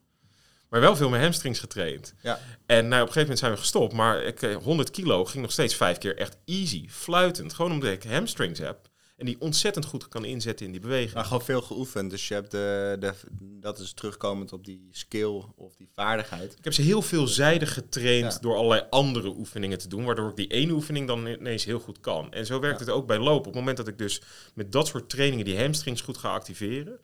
[0.71, 2.15] Maar wel veel mijn hamstrings getraind.
[2.23, 2.39] Ja.
[2.67, 3.93] En nou, op een gegeven moment zijn we gestopt.
[3.93, 7.53] Maar ik, 100 kilo ging nog steeds vijf keer echt easy, fluitend.
[7.53, 8.89] Gewoon omdat ik hamstrings heb.
[9.17, 11.15] En die ontzettend goed kan inzetten in die beweging.
[11.15, 12.11] Maar gewoon veel geoefend.
[12.11, 13.13] Dus je hebt de, de,
[13.61, 16.55] dat is terugkomend op die skill of die vaardigheid.
[16.59, 20.05] Ik heb ze heel veelzijdig getraind door allerlei andere oefeningen te doen.
[20.05, 22.33] Waardoor ik die ene oefening dan ineens heel goed kan.
[22.33, 22.85] En zo werkt Ja.
[22.85, 23.39] het ook bij lopen.
[23.39, 24.23] Op het moment dat ik dus
[24.55, 26.99] met dat soort trainingen die hamstrings goed ga activeren.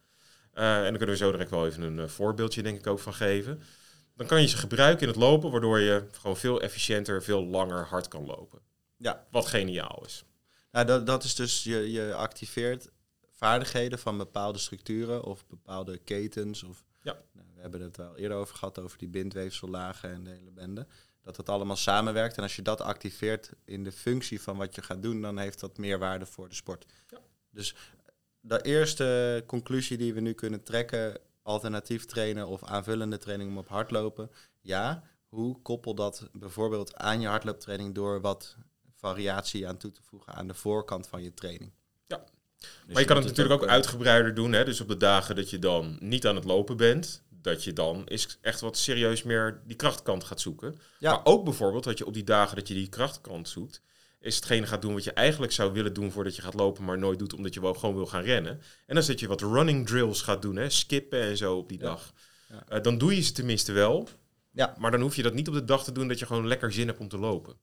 [0.57, 2.99] Eh, en daar kunnen we zo direct wel even een eh, voorbeeldje denk ik ook
[2.99, 3.63] van geven.
[4.15, 5.51] Dan kan je ze gebruiken in het lopen.
[5.51, 8.61] Waardoor je gewoon veel efficiënter, veel langer hard kan lopen.
[8.97, 9.27] Ja.
[9.31, 10.25] Wat geniaal is.
[10.73, 12.89] Nou, dat, dat is dus, je, je activeert
[13.33, 16.63] vaardigheden van bepaalde structuren of bepaalde ketens.
[16.63, 17.17] Of, Ja.
[17.33, 20.87] nou, we hebben het wel eerder over gehad, over die bindweefsellagen en de hele bende.
[21.23, 22.37] Dat dat allemaal samenwerkt.
[22.37, 25.61] En als je dat activeert in de functie van wat je gaat doen, dan heeft
[25.61, 26.87] dat meer waarde voor de sport.
[27.09, 27.19] Ja.
[27.51, 27.75] Dus
[28.47, 33.69] de eerste conclusie die we nu kunnen trekken, alternatief trainen of aanvullende training om op
[33.69, 34.31] hardlopen.
[34.61, 38.57] Ja, hoe koppel dat bijvoorbeeld aan je hardlooptraining door wat
[38.97, 41.73] variatie aan toe te voegen aan de voorkant van je training.
[42.07, 42.25] Ja.
[42.59, 44.53] Dus maar je kan het natuurlijk ook eh, uitgebreider doen.
[44.53, 44.65] Hè?
[44.65, 48.07] Dus op de dagen dat je dan niet aan het lopen bent, dat je dan
[48.07, 50.79] is echt wat serieus meer die krachtkant gaat zoeken.
[50.99, 51.11] Ja.
[51.11, 53.83] Maar ook bijvoorbeeld dat je op die dagen dat je die krachtkant zoekt,
[54.21, 56.99] is hetgene gaat doen wat je eigenlijk zou willen doen voordat je gaat lopen, maar
[56.99, 58.61] nooit doet omdat je wel gewoon wil gaan rennen.
[58.87, 60.71] En dan dat je wat running drills gaat doen, hè?
[60.71, 61.85] skippen en zo op die Ja.
[61.85, 62.13] dag.
[62.49, 62.65] Ja.
[62.69, 64.09] Eh, dan doe je ze tenminste wel.
[64.51, 64.75] Ja.
[64.79, 66.73] Maar dan hoef je dat niet op de dag te doen dat je gewoon lekker
[66.73, 67.57] zin hebt om te lopen.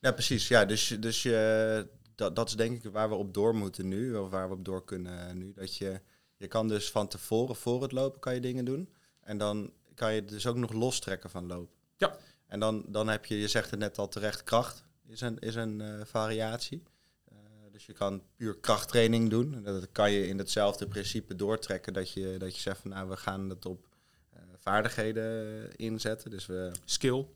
[0.00, 0.48] Ja, precies.
[0.48, 4.16] Ja, dus dus je, dat, dat is denk ik waar we op door moeten nu,
[4.16, 5.52] of waar we op door kunnen nu.
[5.54, 6.00] Dat je,
[6.36, 8.92] je kan dus van tevoren, voor het lopen, kan je dingen doen.
[9.20, 11.74] En dan kan je dus ook nog lostrekken van lopen.
[11.96, 12.16] Ja.
[12.46, 15.54] En dan, dan heb je, je zegt het net al terecht, kracht is een, is
[15.54, 16.82] een eh, variatie.
[17.28, 17.36] Eh,
[17.72, 19.54] dus je kan puur krachttraining doen.
[19.54, 21.92] En Dat kan je in hetzelfde principe doortrekken.
[21.92, 23.88] Dat je, dat je zegt van nou, we gaan het op
[24.32, 26.30] eh, vaardigheden inzetten.
[26.30, 27.26] Dus we, Skill.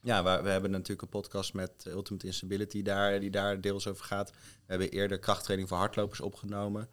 [0.00, 4.04] ja, we, we hebben natuurlijk een podcast met Ultimate Instability daar, die daar deels over
[4.04, 4.30] gaat.
[4.30, 4.36] We
[4.66, 6.88] hebben eerder krachttraining voor hardlopers opgenomen.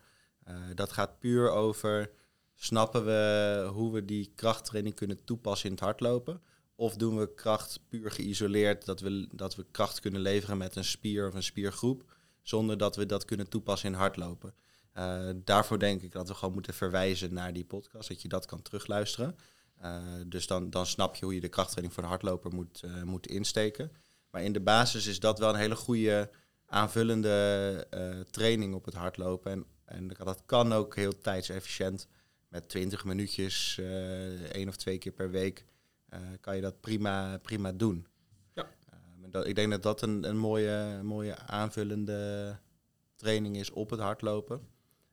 [0.74, 2.12] Dat gaat puur over,
[2.56, 6.42] snappen we hoe we die krachttraining kunnen toepassen in het hardlopen?
[6.76, 10.86] Of doen we kracht puur geïsoleerd, dat we, dat we kracht kunnen leveren met een
[10.86, 14.54] spier of een spiergroep, zonder dat we dat kunnen toepassen in hardlopen?
[14.96, 18.46] Eh, daarvoor denk ik dat we gewoon moeten verwijzen naar die podcast, dat je dat
[18.46, 19.36] kan terugluisteren.
[19.84, 23.04] Uh, dus dan, dan snap je hoe je de krachttraining voor de hardloper moet, uh,
[23.04, 23.92] moet insteken.
[24.30, 26.30] Maar in de basis is dat wel een hele goede
[26.66, 27.88] aanvullende
[28.32, 29.52] training op het hardlopen.
[29.52, 32.08] En, en dat kan ook heel tijdsefficiënt.
[32.48, 33.80] Met 20 minuutjes,
[34.52, 35.66] één of twee keer per week,
[36.42, 38.08] kan je dat prima, prima doen.
[38.54, 38.68] Ja.
[39.30, 42.58] Dat, ik denk dat dat een, een mooie, mooie aanvullende
[43.16, 44.68] training is op het hardlopen.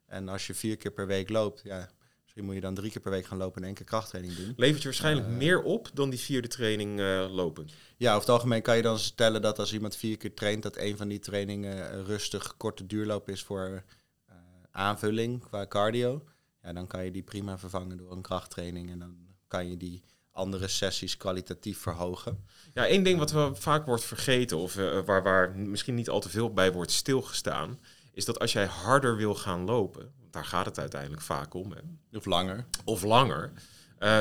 [0.06, 1.88] En als je vier keer per week loopt, ja,
[2.34, 4.52] Misschien moet je dan drie keer per week gaan lopen en één keer krachttraining doen.
[4.56, 7.68] Levert je waarschijnlijk uh, meer op dan die vierde training uh, lopen?
[7.96, 10.76] Ja, over het algemeen kan je dan stellen dat als iemand vier keer traint, dat
[10.76, 13.82] een van die trainingen rustig korte duurloop is voor
[14.28, 14.34] uh,
[14.70, 16.24] aanvulling qua cardio.
[16.62, 19.16] Ja, dan kan je die prima vervangen door een krachttraining en dan
[19.48, 22.44] kan je die andere sessies kwalitatief verhogen.
[22.74, 26.20] Ja, één ding wat wel vaak wordt vergeten of uh, waar, waar misschien niet al
[26.20, 27.78] te veel bij wordt stilgestaan,
[28.12, 31.72] is dat als jij harder wil gaan lopen, daar gaat het uiteindelijk vaak om.
[31.72, 32.16] Hè?
[32.16, 32.64] Of langer.
[32.84, 33.52] Of langer.
[33.98, 34.20] Uh,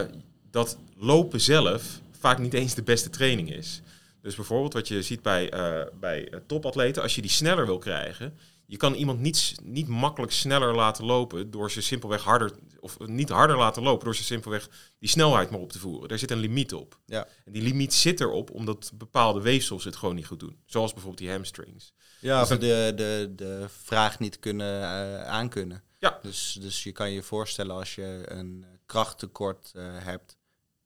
[0.52, 3.82] dat lopen zelf vaak niet eens de beste training is.
[4.22, 8.38] Dus bijvoorbeeld wat je ziet bij, uh, bij topatleten, als je die sneller wil krijgen,
[8.72, 13.30] je kan iemand niet, niet makkelijk sneller laten lopen door ze simpelweg harder, of niet
[13.30, 16.10] harder laten lopen door ze simpelweg die snelheid maar op te voeren.
[16.10, 17.00] Daar zit een limiet op.
[17.06, 17.28] Ja.
[17.46, 20.62] En die limiet zit erop omdat bepaalde weefsels het gewoon niet goed doen.
[20.66, 21.94] Zoals bijvoorbeeld die hamstrings.
[22.20, 25.84] Ja, of dus de, de, de vraag niet kunnen uh, aankunnen.
[25.98, 26.20] Ja.
[26.22, 30.38] Dus, dus je kan je voorstellen als je een krachttekort uh, hebt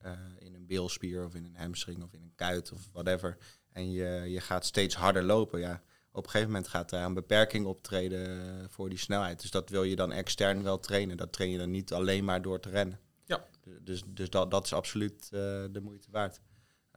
[0.06, 3.38] uh, in een bilspier of in een hamstring of in een kuit of whatever.
[3.71, 5.60] En je, je gaat steeds harder lopen.
[5.60, 5.82] Ja,
[6.15, 9.41] op een gegeven moment gaat daar een beperking optreden voor die snelheid.
[9.41, 11.17] Dus dat wil je dan extern wel trainen.
[11.17, 12.99] Dat train je dan niet alleen maar door te rennen.
[13.25, 13.45] Ja.
[13.80, 15.39] Dus, dus dat, dat is absoluut uh,
[15.71, 16.39] de moeite waard.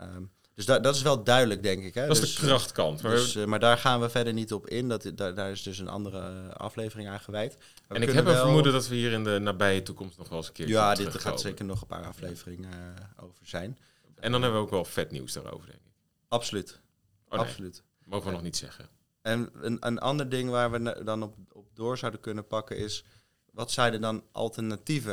[0.02, 1.94] Um, dus da dat is wel duidelijk, denk ik.
[1.94, 2.06] Hè?
[2.06, 3.02] Dat is dus, de krachtkant.
[3.02, 4.88] Maar, dus, uh, maar daar gaan we verder niet op in.
[4.88, 7.56] Dat, daar, daar is dus een andere aflevering aan gewijd.
[7.88, 8.34] Maar en ik heb wel...
[8.34, 10.68] een vermoeden dat we hier in de nabije toekomst nog wel eens een keer.
[10.68, 13.78] Ja, dit gaat zeker nog een paar afleveringen over zijn.
[14.14, 15.92] En dan hebben we ook wel vet nieuws daarover, denk ik.
[16.28, 16.80] Absoluut.
[17.28, 17.40] Oh, nee.
[17.40, 17.82] Absoluut.
[18.04, 18.88] Mogen we nog niet zeggen.
[19.28, 23.04] En een, een ander ding waar we dan op, op door zouden kunnen pakken is...
[23.50, 25.12] wat zouden dan alternatieve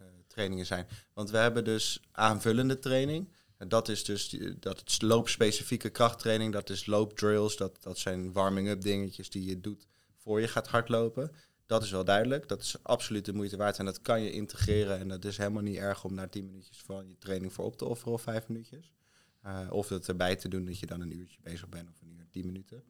[0.00, 0.86] uh, trainingen zijn?
[1.12, 3.32] Want we hebben dus aanvullende training.
[3.56, 6.52] En dat is dus dat is loopspecifieke krachttraining.
[6.52, 7.56] Dat is loopdrills.
[7.56, 11.32] Dat, dat zijn warming-up dingetjes die je doet voor je gaat hardlopen.
[11.66, 12.48] Dat is wel duidelijk.
[12.48, 13.78] Dat is absoluut de moeite waard.
[13.78, 14.98] En dat kan je integreren.
[14.98, 17.76] En dat is helemaal niet erg om na 10 minuutjes van je training voor op
[17.78, 18.92] te offeren of 5 minuutjes.
[19.46, 22.12] Uh, of het erbij te doen dat je dan een uurtje bezig bent of een
[22.18, 22.82] uur 10 minuten.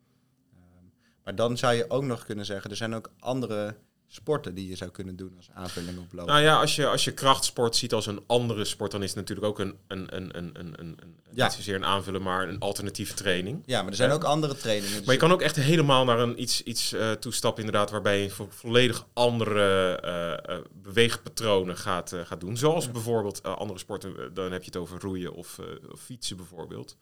[1.25, 3.77] Maar dan zou je ook nog kunnen zeggen, er zijn ook andere
[4.09, 6.33] sporten die je zou kunnen doen als aanvulling op lopen.
[6.33, 9.17] Nou ja, als je, als je krachtsport ziet als een andere sport, dan is het
[9.17, 11.45] natuurlijk ook een, een, een, een, een, een, een Ja.
[11.45, 13.63] niet zozeer een aanvullen, maar een alternatieve training.
[13.67, 14.15] Ja, maar er zijn Ja.
[14.15, 14.97] ook andere trainingen.
[14.97, 18.23] Dus Maar je kan ook echt helemaal naar een iets, iets eh, toestappen, inderdaad, waarbij
[18.23, 22.57] je vo- volledig andere eh, eh, beweegpatronen gaat, gaat doen.
[22.57, 25.59] Zoals bijvoorbeeld andere sporten, dan heb je het over roeien of,
[25.93, 26.97] of fietsen bijvoorbeeld.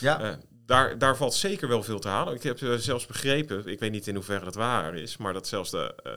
[0.00, 0.34] Ja, Eh,
[0.66, 2.34] daar, daar valt zeker wel veel te halen.
[2.34, 5.48] Ik heb eh, zelfs begrepen, ik weet niet in hoeverre dat waar is, maar dat
[5.48, 6.12] zelfs de, eh,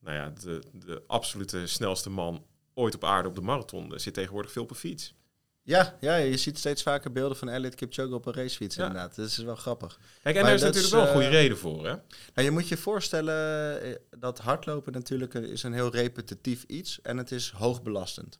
[0.00, 4.52] nou ja, de, de absolute snelste man ooit op aarde op de marathon zit tegenwoordig
[4.52, 5.14] veel op een fiets.
[5.62, 8.86] ja, ja, je ziet steeds vaker beelden van Elliot Kipchoge op een racefiets Ja.
[8.86, 9.16] inderdaad.
[9.16, 9.98] Dat is wel grappig.
[10.22, 11.94] Kijk, en Maar daar is natuurlijk is, wel een goede reden voor, hè?
[12.34, 17.16] Nou, je moet je voorstellen dat hardlopen natuurlijk een- is een heel repetitief iets en
[17.16, 18.38] het is hoogbelastend.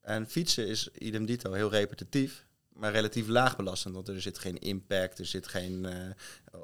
[0.00, 2.46] En fietsen is idem dito heel repetitief,
[2.78, 3.94] maar relatief laag belastend.
[3.94, 5.94] Want er zit geen impact, er zit geen eh,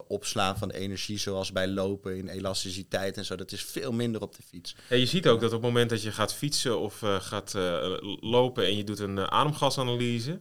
[0.06, 3.36] opslaan van energie zoals bij lopen in elasticiteit en zo.
[3.36, 4.76] Dat is veel minder op de fiets.
[4.88, 7.54] Ja, je ziet ook dat op het moment dat je gaat fietsen of eh, gaat
[7.54, 10.40] eh, lopen en je doet een ademgasanalyse.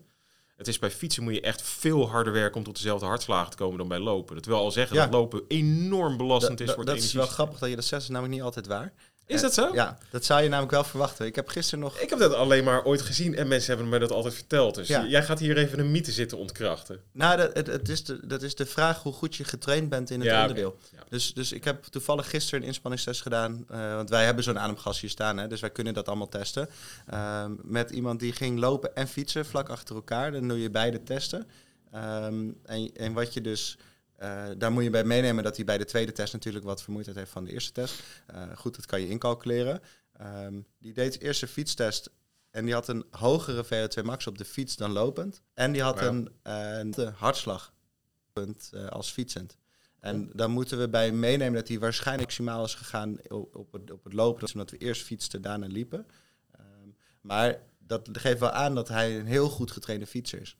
[0.55, 3.57] Het is bij fietsen moet je echt veel harder werken om tot dezelfde hartslagen te
[3.57, 4.35] komen dan bij lopen.
[4.35, 5.03] Dat wil al zeggen Ja.
[5.03, 7.83] dat lopen enorm belastend Da- is voor dat het is wel grappig dat je dat
[7.85, 8.93] zegt, dat is namelijk niet altijd waar.
[9.25, 9.73] Is dat zo?
[9.73, 11.25] Ja, dat zou je namelijk wel verwachten.
[11.25, 11.97] Ik heb gisteren nog...
[11.99, 14.75] Ik heb dat alleen maar ooit gezien en mensen hebben me dat altijd verteld.
[14.75, 15.05] Dus Ja.
[15.05, 16.99] jij gaat hier even een mythe zitten ontkrachten.
[17.11, 20.09] Nou, dat, het, het is de, dat is de vraag hoe goed je getraind bent
[20.09, 20.77] in het Ja, onderdeel.
[20.91, 21.03] Ja.
[21.09, 23.65] Dus, dus ik heb toevallig gisteren een inspanningstest gedaan.
[23.69, 26.69] eh, want wij hebben zo'n ademgas hier staan, hè, dus wij kunnen dat allemaal testen.
[27.09, 30.31] Ehm, met iemand die ging lopen en fietsen vlak achter elkaar.
[30.31, 31.47] Dan doe je beide testen.
[31.91, 33.77] Ehm, en, en wat je dus...
[34.23, 37.17] eh, daar moet je bij meenemen dat hij bij de tweede test natuurlijk wat vermoeidheid
[37.17, 38.03] heeft van de eerste test.
[38.27, 39.81] Eh, goed, dat kan je incalculeren.
[40.13, 42.09] Ehm, die deed eerst een fietstest
[42.49, 45.41] en die had een hogere VO2 max op de fiets dan lopend.
[45.53, 49.57] En die had een, eh, een hartslagpunt als fietsend.
[49.99, 54.03] En dan moeten we bij meenemen dat hij waarschijnlijk maximaal is gegaan op, het, op
[54.03, 54.47] het lopen.
[54.53, 56.07] Omdat we eerst fietsten, daarna liepen.
[56.51, 56.87] Ehm,
[57.21, 60.57] maar dat geeft wel aan dat hij een heel goed getrainde fietser is.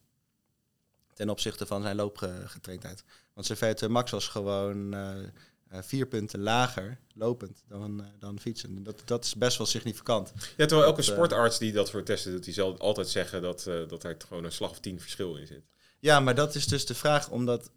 [1.14, 3.04] Ten opzichte van zijn loopgetraindheid.
[3.34, 5.20] Want zijn VO2 max was gewoon eh,
[5.68, 8.84] eh, vier punten lager lopend dan, eh, dan fietsen.
[8.84, 10.34] Dat, dat is best wel significant.
[10.58, 14.04] Ja, terwijl elke sportarts die dat voor testen doet, die zal altijd zeggen dat, dat
[14.04, 15.62] er gewoon een slag of tien verschil in zit.
[16.00, 17.70] Ja, maar dat is dus de vraag, omdat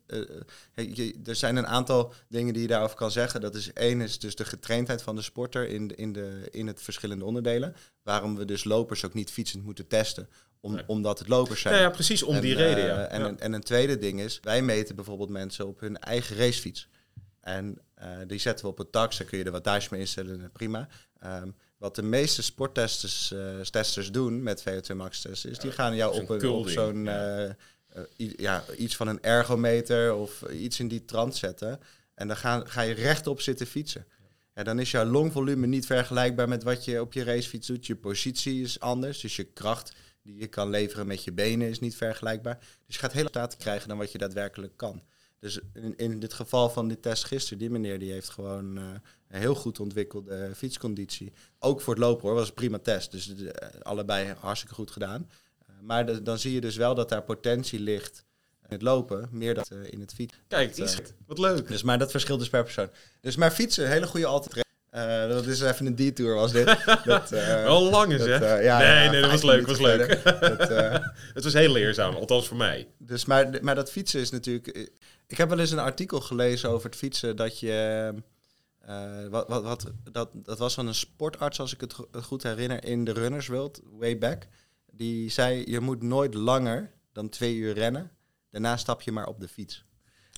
[0.75, 3.41] je- er zijn een aantal dingen die je daarover kan zeggen.
[3.41, 6.67] Dat is één is dus de getraindheid van de sporter in, de, in, de, in
[6.67, 7.75] het verschillende onderdelen.
[8.03, 10.29] Waarom we dus lopers ook niet fietsend moeten testen,
[10.61, 10.83] om, Nee.
[10.87, 11.75] omdat het lopers zijn.
[11.75, 13.05] Ja, ja precies om En, die eh, reden, ja.
[13.07, 13.27] En, Ja.
[13.29, 16.89] Een, en een tweede ding is, wij meten bijvoorbeeld mensen op hun eigen racefiets.
[17.41, 20.41] En eh, die zetten we op het tax, daar kun je er wattage mee instellen,
[20.41, 20.89] eh, prima.
[21.21, 25.97] Ehm, wat de meeste sporttesters eh, testers doen met VO2 max testen, is die gaan
[25.97, 27.39] jou op, een- op zo'n ja.
[27.39, 27.51] eh,
[28.39, 31.81] eh, iets van een ergometer of iets in die trant zetten.
[32.15, 34.07] En dan ga, ga je rechtop zitten fietsen.
[34.55, 37.87] Ja, dan is jouw longvolume niet vergelijkbaar met wat je op je racefiets doet.
[37.87, 39.93] Je positie is anders, dus je kracht
[40.27, 42.59] die je kan leveren met je benen is niet vergelijkbaar.
[42.87, 45.03] Dus je gaat hele staten krijgen dan wat je daadwerkelijk kan.
[45.39, 48.85] Dus in, in dit geval van die test gisteren, die meneer die heeft gewoon eh,
[49.29, 51.33] een heel goed ontwikkelde fietsconditie.
[51.59, 53.11] Ook voor het lopen hoor, was een prima test.
[53.11, 55.31] Dus eh, allebei hartstikke goed gedaan.
[55.67, 58.25] Eh, maar de- dan zie je dus wel dat daar potentie ligt
[58.63, 60.41] in het lopen, meer dan in het fietsen.
[60.49, 61.69] Kijk, dat, wat leuk.
[61.69, 62.89] Dus, maar dat verschilt dus per persoon.
[63.21, 64.66] Dus maar fietsen, hele goede altijd.
[64.97, 66.65] Eh, dat is even een detour was dit.
[67.05, 68.57] Dat, eh, Wel lang is, dat, hè?
[68.57, 70.23] eh, ja, nee, nee, dat was leuk, was leuk.
[70.25, 70.69] Dat,
[71.35, 72.89] Het was heel leerzaam, althans voor mij.
[72.99, 74.91] dus, maar, maar dat fietsen is natuurlijk.
[75.27, 78.13] Ik heb wel eens een artikel gelezen over het fietsen dat je.
[79.31, 82.85] wat, wat, wat, dat, dat was van een sportarts, als ik het go- goed herinner,
[82.85, 84.47] in de Runners World, way back.
[84.91, 88.11] Die zei: Je moet nooit langer dan twee uur rennen.
[88.51, 89.85] Daarna stap je maar op de fiets.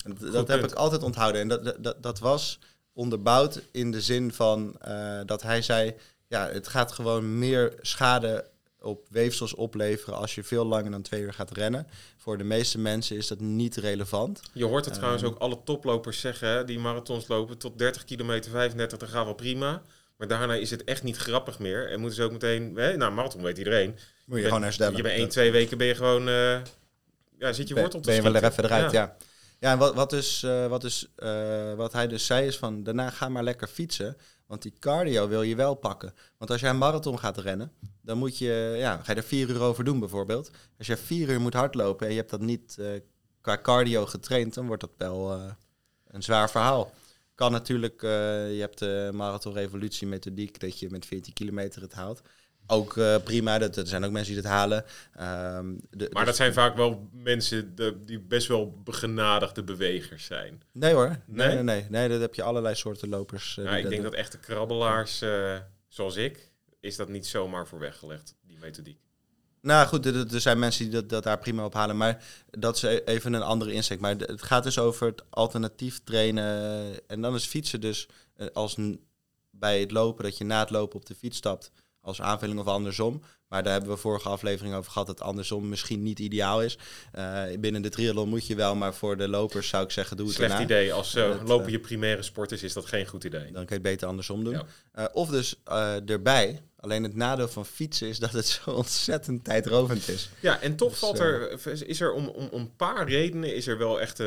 [0.05, 1.41] En dat dat heb ik altijd onthouden.
[1.41, 2.59] En dat- dat, dat was
[2.99, 5.95] onderbouwd in de zin van eh, dat hij zei...
[6.27, 8.45] ja, het gaat gewoon meer schade
[8.81, 10.17] op weefsels opleveren...
[10.19, 11.87] als je veel langer dan twee uur gaat rennen.
[12.17, 14.41] Voor de meeste mensen is dat niet relevant.
[14.53, 15.33] Je hoort het trouwens Ehm.
[15.33, 19.35] ook alle toplopers zeggen, hè, die marathons lopen tot 30 kilometer, 35, dat gaat wel
[19.35, 19.83] prima.
[20.17, 21.91] Maar daarna is het echt niet grappig meer.
[21.91, 23.89] En moeten ze ook meteen, hè, nou, marathon weet iedereen.
[23.91, 24.97] Moet je Ben- gewoon herstellen.
[24.97, 26.61] Je bent één, twee weken ben je gewoon, eh,
[27.39, 29.01] ja, zit je wortel te ben je wel er even eruit, ja.
[29.01, 29.17] Ja,
[29.59, 33.11] en wat, wat, dus, eh, wat, dus, eh, wat hij dus zei is van, daarna
[33.11, 34.17] ga maar lekker fietsen.
[34.47, 36.15] Want die cardio wil je wel pakken.
[36.39, 39.49] Want als jij een marathon gaat rennen, dan moet je, ja, ga je er vier
[39.49, 40.51] uur over doen bijvoorbeeld.
[40.79, 42.87] Als je vier uur moet hardlopen en je hebt dat niet eh,
[43.41, 45.41] qua cardio getraind, dan wordt dat wel
[46.07, 46.93] een zwaar verhaal.
[47.35, 52.23] Kan natuurlijk, je hebt de marathon revolutie methodiek dat je met 14 kilometer het haalt.
[52.71, 54.85] Ook eh, prima, dat, er zijn ook mensen die het halen.
[55.15, 60.25] Ehm, de- Maar dus- dat zijn vaak wel mensen de- die best wel begenadigde bewegers
[60.25, 60.63] zijn.
[60.73, 61.09] Nee hoor.
[61.27, 61.55] Nee, Nee?
[61.55, 61.87] nee, nee.
[61.91, 63.59] nee dat heb je allerlei soorten lopers.
[63.59, 64.11] eh, die ik denk doen.
[64.11, 65.57] dat echte krabbelaars, eh,
[65.89, 66.51] zoals ik,
[66.81, 68.99] is dat niet zomaar voor weggelegd, die methodiek.
[69.61, 71.97] Nou goed, er, zijn mensen die dat, dat daar prima op halen.
[71.97, 74.01] Maar dat is e- even een andere insteek.
[74.01, 76.91] Maar het gaat dus over het alternatief trainen.
[77.07, 78.09] En dan is fietsen dus
[78.53, 78.77] als
[79.51, 81.71] bij het lopen, dat je na het lopen op de fiets stapt.
[82.09, 83.23] Als aanvulling of andersom.
[83.49, 86.79] Maar daar hebben we vorige aflevering over gehad dat andersom misschien niet ideaal is.
[87.13, 90.27] Eh, binnen de triathlon moet je wel, maar voor de lopers zou ik zeggen, doe
[90.27, 90.65] het Slecht erna.
[90.65, 90.93] idee.
[90.93, 93.43] Als Dat, lopen eh, je primaire sport is, is dat geen goed idee.
[93.45, 94.63] Dan kan je het beter andersom doen.
[94.95, 95.11] Ja.
[95.13, 95.57] Of dus
[96.07, 96.63] erbij.
[96.81, 100.31] Alleen het nadeel van fietsen is dat het zo ontzettend tijdrovend is.
[100.41, 103.67] Ja, en toch Dus, valt er, is er om, om, om een paar redenen is
[103.67, 104.23] er wel echt,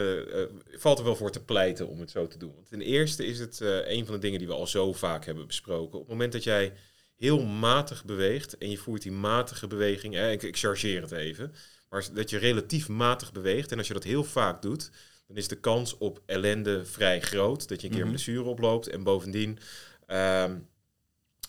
[0.77, 2.53] valt er wel voor te pleiten om het zo te doen.
[2.55, 5.47] Want ten eerste is het een van de dingen die we al zo vaak hebben
[5.47, 5.93] besproken.
[5.93, 6.73] Op het moment dat jij
[7.21, 11.53] heel matig beweegt en je voert die matige beweging, hè, ik, ik chargeer het even,
[11.89, 14.91] maar dat je relatief matig beweegt en als je dat heel vaak doet,
[15.27, 17.67] dan is de kans op ellende vrij groot.
[17.67, 18.15] Dat je een keer een Mhm.
[18.15, 19.59] blessure oploopt en bovendien...
[20.05, 20.59] ehm,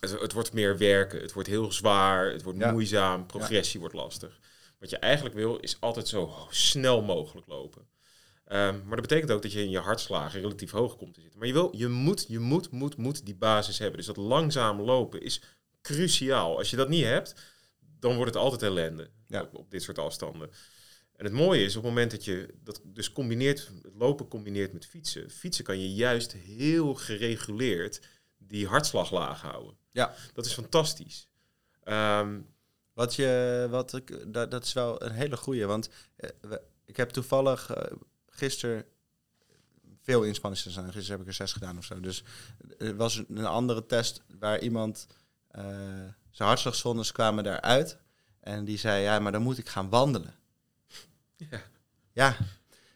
[0.00, 2.70] het, het wordt meer werken, het wordt heel zwaar, het wordt Ja.
[2.72, 4.38] moeizaam, progressie wordt lastig.
[4.78, 7.86] Wat je eigenlijk wil, is altijd zo snel mogelijk lopen.
[8.44, 11.38] Ehm, maar dat betekent ook dat je in je hartslagen relatief hoog komt te zitten.
[11.38, 13.96] Maar je, wil, je moet, je moet, moet, moet die basis hebben.
[13.96, 15.42] Dus dat langzaam lopen is
[15.82, 16.58] cruciaal.
[16.58, 17.34] Als je dat niet hebt,
[17.98, 19.42] dan wordt het altijd ellende Ja.
[19.42, 20.50] op, op dit soort afstanden.
[21.16, 24.72] En het mooie is op het moment dat je dat dus combineert, het lopen combineert
[24.72, 25.30] met fietsen.
[25.30, 28.00] Fietsen kan je juist heel gereguleerd
[28.38, 29.76] die hartslag laag houden.
[29.90, 30.14] Ja.
[30.34, 31.28] Dat is fantastisch.
[31.82, 32.40] Ehm,
[32.92, 35.66] Wat je, wat ik, dat, dat is wel een hele goeie.
[35.66, 37.92] Want eh, we- ik heb toevallig eh,
[38.26, 38.84] gisteren
[40.00, 40.84] veel inspanningen gedaan.
[40.92, 42.00] Gisteren heb ik er zes gedaan of zo.
[42.00, 42.24] Dus
[42.78, 45.16] er was een andere test waar iemand eh,
[46.30, 47.98] zijn hartslagzones kwamen daaruit.
[48.40, 50.34] En die zei, ja, maar dan moet ik gaan wandelen.
[51.36, 51.62] Ja.
[52.12, 52.36] Ja,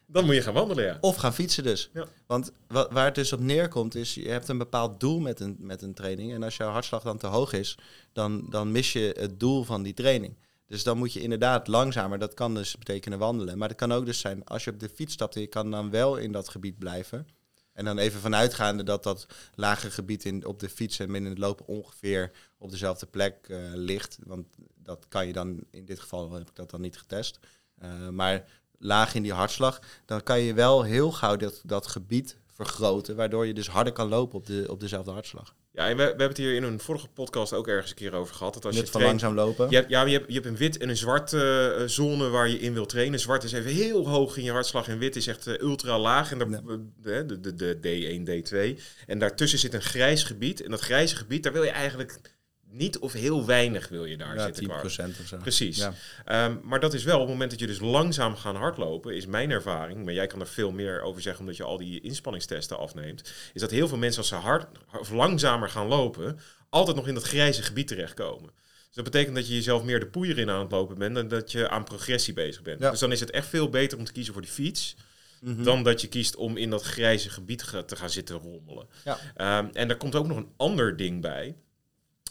[0.05, 0.97] dan moet je gaan wandelen, ja.
[1.01, 1.89] Of gaan fietsen dus.
[1.93, 2.07] Ja.
[2.27, 5.55] Want wa- waar het dus op neerkomt is, je hebt een bepaald doel met een,
[5.59, 6.33] met een training.
[6.33, 7.77] En als jouw hartslag dan te hoog is,
[8.13, 10.37] dan, dan mis je het doel van die training.
[10.65, 13.57] Dus dan moet je inderdaad langzamer, dat kan dus betekenen wandelen.
[13.57, 15.71] Maar dat kan ook dus zijn, als je op de fiets stapt en je kan
[15.71, 17.27] dan wel in dat gebied blijven.
[17.73, 21.39] En dan even vanuitgaande dat dat lage gebied in, op de fiets en binnen het
[21.39, 24.17] lopen ongeveer op dezelfde plek eh, ligt.
[24.25, 24.45] Want
[24.83, 27.39] dat kan je dan, in dit geval heb ik dat dan niet getest.
[27.77, 28.45] Eh, maar
[28.79, 33.45] laag in die hartslag, dan kan je wel heel gauw dat, dat gebied vergroten, waardoor
[33.47, 35.55] je dus harder kan lopen op, de, op dezelfde hartslag.
[35.71, 38.13] Ja, en we, we hebben het hier in een vorige podcast ook ergens een keer
[38.13, 38.53] over gehad.
[38.53, 39.69] Dat als Net je van traint, langzaam lopen.
[39.69, 42.49] je hebt, ja, je hebt, je hebt een wit en een zwart eh, zone waar
[42.49, 43.19] je in wil trainen.
[43.19, 46.31] Zwart is even heel hoog in je hartslag en wit is echt ultra laag.
[46.31, 46.61] En daar, Ja.
[46.61, 48.83] de, de, de, de D1, D2.
[49.07, 50.61] En daartussen zit een grijs gebied.
[50.63, 52.19] En dat grijze gebied, daar wil je eigenlijk
[52.69, 54.63] niet of heel weinig wil je daar ja, zitten.
[54.63, 54.83] 10% qua-
[55.21, 55.37] of zo.
[55.37, 55.77] Precies.
[55.77, 55.93] Ja.
[56.25, 59.25] Ehm, maar dat is wel op het moment dat je dus langzaam gaan hardlopen, is
[59.25, 62.77] mijn ervaring, maar jij kan er veel meer over zeggen omdat je al die inspanningstesten
[62.77, 64.67] afneemt, is dat heel veel mensen als ze hard
[64.99, 68.49] of langzamer gaan lopen, altijd nog in dat grijze gebied terechtkomen.
[68.85, 71.27] Dus dat betekent dat je jezelf meer de poeier in aan het lopen bent dan
[71.27, 72.79] dat je aan progressie bezig bent.
[72.79, 72.89] Ja.
[72.91, 74.95] Dus dan is het echt veel beter om te kiezen voor die fiets,
[75.41, 75.63] Mhm.
[75.63, 78.87] dan dat je kiest om in dat grijze gebied te gaan zitten rommelen.
[79.05, 79.17] Ja.
[79.35, 81.55] Ehm, en daar komt ook nog een ander ding bij.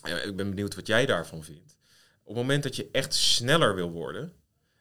[0.02, 1.76] Ja, ik ben benieuwd wat jij daarvan vindt.
[2.22, 4.32] Op het moment dat je echt sneller wil worden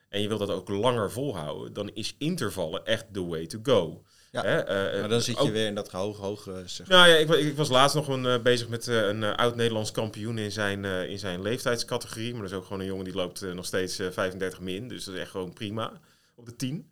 [0.09, 4.03] en je wil dat ook langer volhouden, dan is intervallen echt the way to go.
[4.31, 4.41] Ja.
[4.41, 6.63] Hè, eh, maar dan zit je ook- weer in dat hoog, hoge...
[6.65, 6.87] Zeg.
[6.87, 9.91] nou ja, ik, ik was laatst nog een, eh, bezig met eh, een eh, oud-Nederlands
[9.91, 12.31] kampioen in zijn, eh, in zijn leeftijdscategorie.
[12.33, 14.87] Maar dat is ook gewoon een jongen die loopt eh, nog steeds eh, 35 min.
[14.87, 15.99] Dus dat is echt gewoon prima
[16.35, 16.91] op de 10.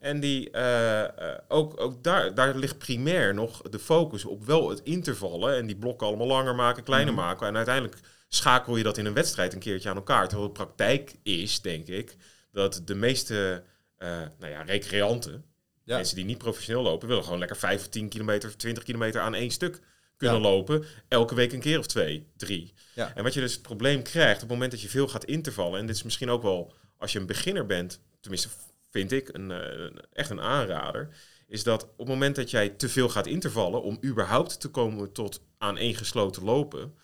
[0.00, 4.68] En die, eh, eh, ook, ook daar, daar ligt primair nog de focus op wel
[4.70, 5.56] het intervallen.
[5.56, 7.22] En die blokken allemaal langer maken, kleiner Mhm.
[7.22, 7.46] maken.
[7.46, 7.96] En uiteindelijk
[8.28, 10.28] schakel je dat in een wedstrijd een keertje aan elkaar.
[10.28, 12.16] Terwijl de praktijk is, denk ik,
[12.52, 13.62] dat de meeste
[13.96, 14.08] eh,
[14.38, 15.44] nou ja, recreanten
[15.84, 15.96] Ja.
[15.96, 19.20] Mensen die niet professioneel lopen, willen gewoon lekker 5 of 10 kilometer of 20 kilometer
[19.20, 19.80] aan één stuk
[20.16, 20.42] kunnen Ja.
[20.42, 20.84] lopen.
[21.08, 22.74] Elke week een keer of twee, drie.
[22.94, 23.12] Ja.
[23.14, 25.80] En wat je dus het probleem krijgt op het moment dat je veel gaat intervallen,
[25.80, 28.48] en dit is misschien ook wel als je een beginner bent, tenminste
[28.92, 31.08] vind ik een, eh, een- echt een aanrader,
[31.48, 35.12] is dat op het moment dat jij te veel gaat intervallen om überhaupt te komen
[35.12, 36.94] tot aaneengesloten lopen,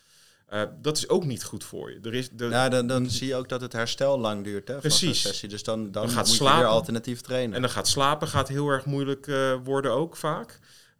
[0.47, 1.99] eh, dat is ook niet goed voor je.
[2.03, 4.79] Er is de, Ja, dan, dan zie je ook dat het herstel lang duurt hè,
[4.79, 5.21] Precies.
[5.21, 5.49] sessie.
[5.49, 6.59] Dus dan, dan, Dan gaat moet je slapen.
[6.59, 7.55] weer alternatief trainen.
[7.57, 10.59] En dan gaat slapen gaat heel erg moeilijk eh, worden ook vaak.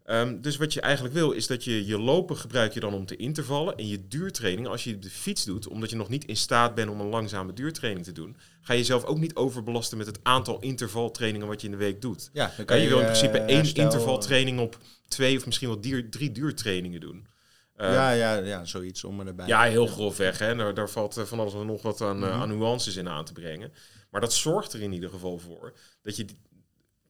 [0.09, 3.05] Ehm, dus wat je eigenlijk wil, is dat je je lopen gebruik je dan om
[3.05, 3.75] te intervallen.
[3.75, 6.89] En je duurtraining, als je de fiets doet, omdat je nog niet in staat bent
[6.89, 10.59] om een langzame duurtraining te doen, ga je jezelf ook niet overbelasten met het aantal
[10.59, 12.29] intervaltrainingen wat je in de week doet.
[12.33, 15.67] ja, dan Kan je, wil in eh, principe één herstel- intervaltraining op twee of misschien
[15.67, 15.79] wel
[16.09, 17.27] drie duurtrainingen doen.
[17.75, 19.47] Eh, ja, ja, ja, zoiets om erbij.
[19.47, 20.37] ja, heel grofweg.
[20.39, 20.55] Hè.
[20.55, 22.41] Daar, daar valt eh, van alles en nog wat aan, eh, Mhm.
[22.41, 23.71] aan nuances in aan te brengen.
[24.09, 26.25] Maar dat zorgt er in ieder geval voor dat je,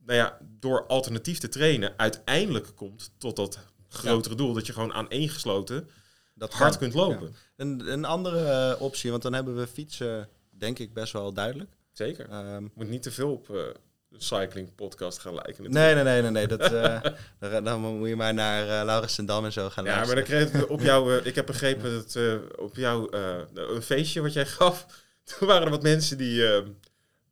[0.05, 4.53] nou ja, door alternatief te trainen, uiteindelijk komt tot dat grotere doel.
[4.53, 5.89] Dat je gewoon aaneengesloten
[6.33, 6.79] dat hard kan.
[6.79, 7.35] kunt lopen.
[7.55, 11.71] Een, een andere eh, optie, want dan hebben we fietsen, denk ik, best wel duidelijk.
[11.91, 12.29] Zeker.
[12.29, 13.75] Ehm, Moet niet te veel op de
[14.17, 15.71] cycling podcast gaan lijken.
[15.71, 16.47] nee, nee, nee, nee, nee.
[16.47, 17.01] Dat, eh,
[17.51, 20.15] dan, dan moet je maar naar eh Laurens en Dam en zo gaan Ja, maar
[20.15, 22.17] dan kreeg ik op jou, ik heb begrepen dat
[22.57, 23.17] op jou
[23.53, 24.85] een feestje wat jij gaf,
[25.37, 26.43] toen waren er wat mensen die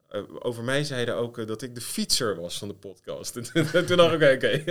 [0.08, 3.36] eh, over mij zeiden ook eh, dat ik de fietser was van de podcast.
[3.74, 4.64] En toen dacht ik, oké, oké.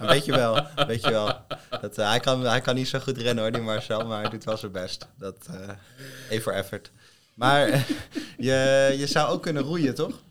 [0.00, 1.40] Een beetje wel, weet je wel.
[1.80, 4.30] Dat, eh, hij, kan, hij kan niet zo goed rennen hoor, die Marcel, maar hij
[4.30, 5.08] doet wel zijn best.
[5.18, 5.48] Dat,
[6.28, 6.90] even voor effort.
[7.34, 7.68] Maar
[8.38, 10.22] je, je zou ook kunnen roeien, toch?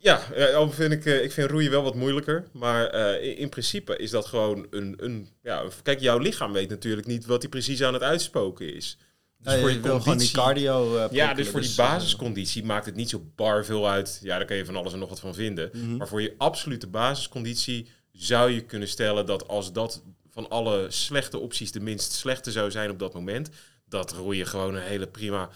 [0.00, 0.20] Ja,
[0.54, 2.44] al vind ik, ik vind roeien wel wat moeilijker.
[2.52, 5.28] Maar in, in principe is dat gewoon een, een...
[5.42, 8.98] Ja, kijk, jouw lichaam weet natuurlijk niet wat hij precies aan het uitspoken is.
[9.46, 12.86] Dus Ja, voor je je conditie- cardio eh, Ja, dus voor die eh, basisconditie maakt
[12.86, 14.18] het niet zo bar veel uit.
[14.22, 15.70] Ja, daar kan je van alles en nog wat van vinden.
[15.72, 15.96] mhm.
[15.96, 21.38] Maar voor je absolute basisconditie zou je kunnen stellen dat als dat van alle slechte
[21.38, 23.48] opties de minst slechte zou zijn op dat moment,
[23.88, 25.48] dat roeien gewoon een hele prima.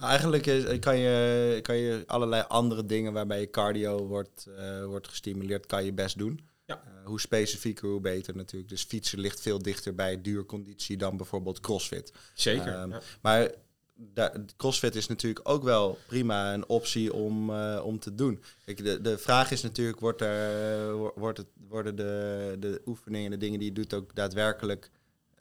[0.00, 5.08] Eigenlijk is, kan, je, kan je allerlei andere dingen waarbij je cardio wordt, eh, wordt
[5.08, 6.40] gestimuleerd, kan je best doen.
[6.68, 6.82] Ja.
[6.84, 8.70] Eh, hoe specifieker, hoe beter natuurlijk.
[8.70, 12.12] Dus fietsen ligt veel dichter bij duurconditie dan bijvoorbeeld crossfit.
[12.34, 12.68] Zeker.
[12.74, 13.00] Ehm, ja.
[13.20, 13.50] Maar
[13.94, 18.42] daar, crossfit is natuurlijk ook wel prima een optie om, eh, om te doen.
[18.64, 23.30] Kijk, de, de vraag is natuurlijk, wordt er, wo- wordt het, worden de, de oefeningen,
[23.30, 24.90] de dingen die je doet ook daadwerkelijk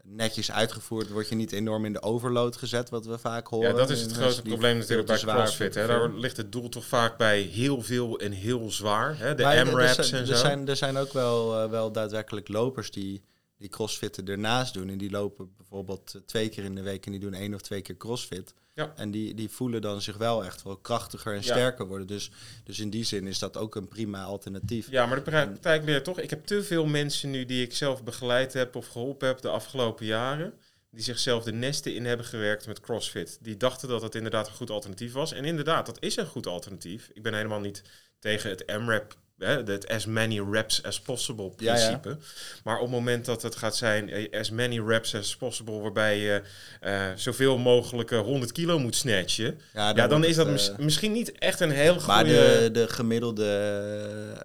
[0.09, 1.09] netjes uitgevoerd?
[1.09, 3.69] Word je niet enorm in de overload gezet, wat we vaak horen?
[3.69, 5.75] Ja, dat is het Mensen grote probleem natuurlijk bij CrossFit.
[5.75, 5.87] Hè.
[5.87, 9.17] Daar ligt het doel toch vaak bij heel veel en heel zwaar.
[9.17, 9.35] Hè.
[9.35, 10.35] De er- er M-raps en er zo.
[10.35, 13.21] Zijn, er zijn ook wel, eh, wel daadwerkelijk lopers die,
[13.57, 14.89] die crossfitten ernaast doen.
[14.89, 17.61] En die lopen bijvoorbeeld eh, twee keer in de week en die doen één of
[17.61, 18.53] twee keer crossfit.
[18.77, 18.93] Ja.
[18.95, 21.43] En die, die voelen dan zich wel echt wel krachtiger en Ja.
[21.43, 22.07] sterker worden.
[22.07, 22.31] Dus,
[22.63, 24.91] dus in die zin is dat ook een prima alternatief.
[24.91, 26.19] Ja, maar de praktijk leert toch.
[26.19, 29.49] Ik heb te veel mensen nu die ik zelf begeleid heb of geholpen heb de
[29.49, 30.53] afgelopen jaren.
[30.91, 33.37] Die zichzelf de nesten in hebben gewerkt met CrossFit.
[33.41, 35.31] Die dachten dat het inderdaad een goed alternatief was.
[35.33, 37.09] En inderdaad, dat is een goed alternatief.
[37.13, 37.81] Ik ben helemaal niet
[38.19, 41.97] tegen het M-rap, hè, het as many reps as possible Ja, ja.
[41.97, 42.17] principe.
[42.63, 46.17] Maar op het moment dat het gaat zijn eh, as many reps as possible, waarbij
[46.19, 46.41] je
[46.81, 49.59] eh, zoveel mogelijk eh, 100 kilo moet snatchen.
[49.73, 52.07] Ja, dan, is dat mis- eh, misschien niet echt een heel goede...
[52.07, 53.45] Maar de, de gemiddelde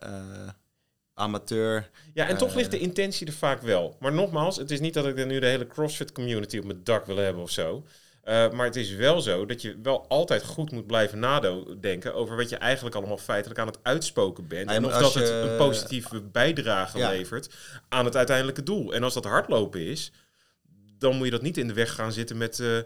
[0.00, 0.48] eh,
[1.14, 1.90] amateur...
[2.14, 2.56] Ja, en toch Eh.
[2.56, 3.96] ligt de intentie er vaak wel.
[4.00, 6.80] Maar nogmaals, het is niet dat ik er nu de hele CrossFit community op mijn
[6.84, 7.84] dak wil hebben of zo.
[8.22, 12.36] Eh, maar het is wel zo dat je wel altijd goed moet blijven nadenken over
[12.36, 14.70] wat je eigenlijk allemaal feitelijk aan het uitspoken bent.
[14.70, 17.08] En of dat het een positieve bijdrage Ja.
[17.10, 17.54] levert
[17.88, 18.92] aan het uiteindelijke doel.
[18.94, 20.12] En als dat hardlopen is,
[20.98, 22.78] dan moet je dat niet in de weg gaan zitten met eh,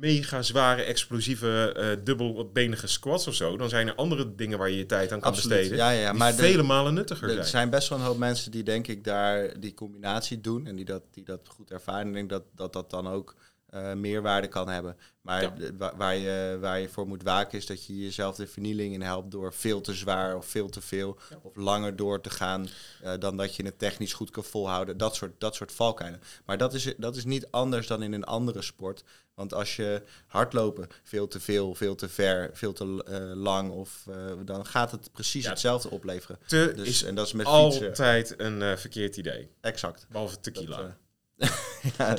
[0.00, 3.56] mega zware, explosieve, eh dubbelbenige squats of zo.
[3.56, 5.56] Dan zijn er andere dingen waar je je tijd aan kan Absoluut.
[5.58, 5.78] besteden.
[5.84, 7.46] Ja, ja, die maar de- vele malen nuttiger Er zijn.
[7.46, 10.84] zijn best wel een hoop mensen die denk ik daar die combinatie doen en die
[10.84, 12.06] dat, die dat goed ervaren.
[12.08, 13.34] Ik denk dat dat, dat dan ook
[13.66, 14.96] eh, meerwaarde kan hebben.
[15.20, 15.52] Maar Ja.
[15.96, 19.30] waar, je, waar je voor moet waken is dat je jezelf de vernieling in helpt
[19.30, 21.38] door veel te zwaar of veel te veel Ja.
[21.42, 22.68] of langer door te gaan
[23.02, 24.96] eh, dan dat je het technisch goed kan volhouden.
[24.96, 26.20] Dat soort, dat soort valkuilen.
[26.44, 29.02] Maar dat is, dat is niet anders dan in een andere sport.
[29.34, 34.06] Want als je hardlopen veel te veel, veel te ver, veel te eh, lang, of,
[34.44, 35.50] dan gaat het precies Ja.
[35.50, 36.38] hetzelfde opleveren.
[36.46, 37.86] Te Dus, is en dat is met fietsen.
[37.88, 39.50] altijd een verkeerd idee.
[39.60, 40.06] Exact.
[40.10, 40.76] Behalve tequila.
[40.76, 40.90] Dat,
[41.36, 41.48] eh,
[41.98, 42.16] ja,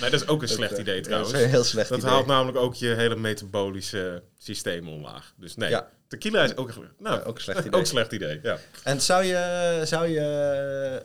[0.00, 1.32] nee, dat is ook een dat, slecht eh, idee Dat trouwens.
[1.32, 2.10] is een heel slecht Dat idee.
[2.10, 5.34] haalt namelijk ook je hele metabolische systeem omlaag.
[5.36, 5.90] Dus nee, Ja.
[6.08, 7.80] tequila is ook, nou, Ja, ook een slecht idee.
[7.80, 8.40] ook slecht idee.
[8.42, 8.58] Ja.
[8.84, 11.04] En zou je, zou je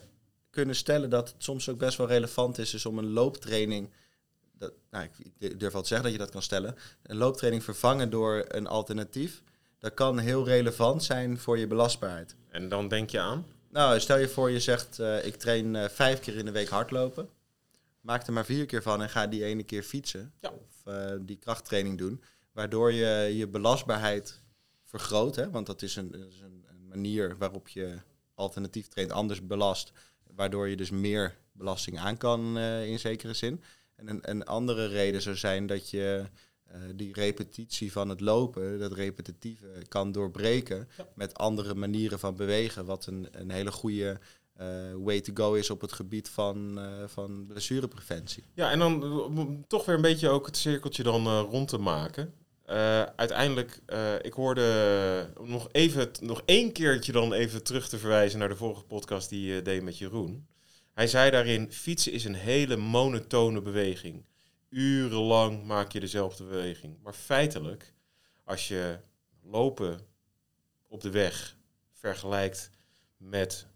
[0.49, 3.89] kunnen stellen dat het soms ook best wel relevant is, dus om een looptraining,
[4.57, 5.07] dat, nou,
[5.37, 8.67] ik- durf wel te zeggen dat je dat kan stellen, een looptraining vervangen door een
[8.67, 9.41] alternatief,
[9.79, 12.35] dat kan heel relevant zijn voor je belastbaarheid.
[12.49, 13.45] En dan denk je aan?
[13.71, 16.69] Nou, stel je voor je zegt, uh, ik train uh, vijf keer in de week
[16.69, 17.29] hardlopen.
[18.07, 20.33] Maak er maar vier keer van en ga die ene keer fietsen.
[20.39, 20.49] Ja.
[20.49, 22.23] Of uh, die krachttraining doen.
[22.51, 24.41] Waardoor je je belastbaarheid
[24.83, 25.35] vergroot.
[25.35, 25.49] Hè?
[25.49, 27.97] Want dat is, een, dat is een, een, manier waarop je
[28.33, 29.91] alternatief traint anders belast.
[30.23, 33.63] Waardoor je dus meer belasting aan kan in zekere zin.
[33.95, 36.29] En een, een andere reden zou zijn dat je
[36.71, 41.07] uh, die repetitie van het lopen, dat repetitieve, kan doorbreken ja.
[41.15, 42.85] met andere manieren van bewegen.
[42.85, 44.19] Wat een, een hele goede
[45.03, 48.43] way to go is op het gebied van, uh, van blessurepreventie.
[48.53, 52.33] Ja, en dan om toch weer een beetje ook het cirkeltje dan rond te maken.
[53.15, 53.81] uiteindelijk,
[54.21, 58.83] ik hoorde nog even, nog één keertje dan even terug te verwijzen naar de vorige
[58.83, 60.47] podcast die je deed met Jeroen.
[60.93, 64.23] Hij zei daarin, fietsen is een hele monotone beweging
[64.69, 66.97] urenlang maak je dezelfde beweging.
[67.03, 67.93] Maar feitelijk,
[68.43, 68.99] als je
[69.43, 69.99] lopen
[70.87, 71.55] op de weg
[71.91, 72.69] vergelijkt
[73.17, 73.67] met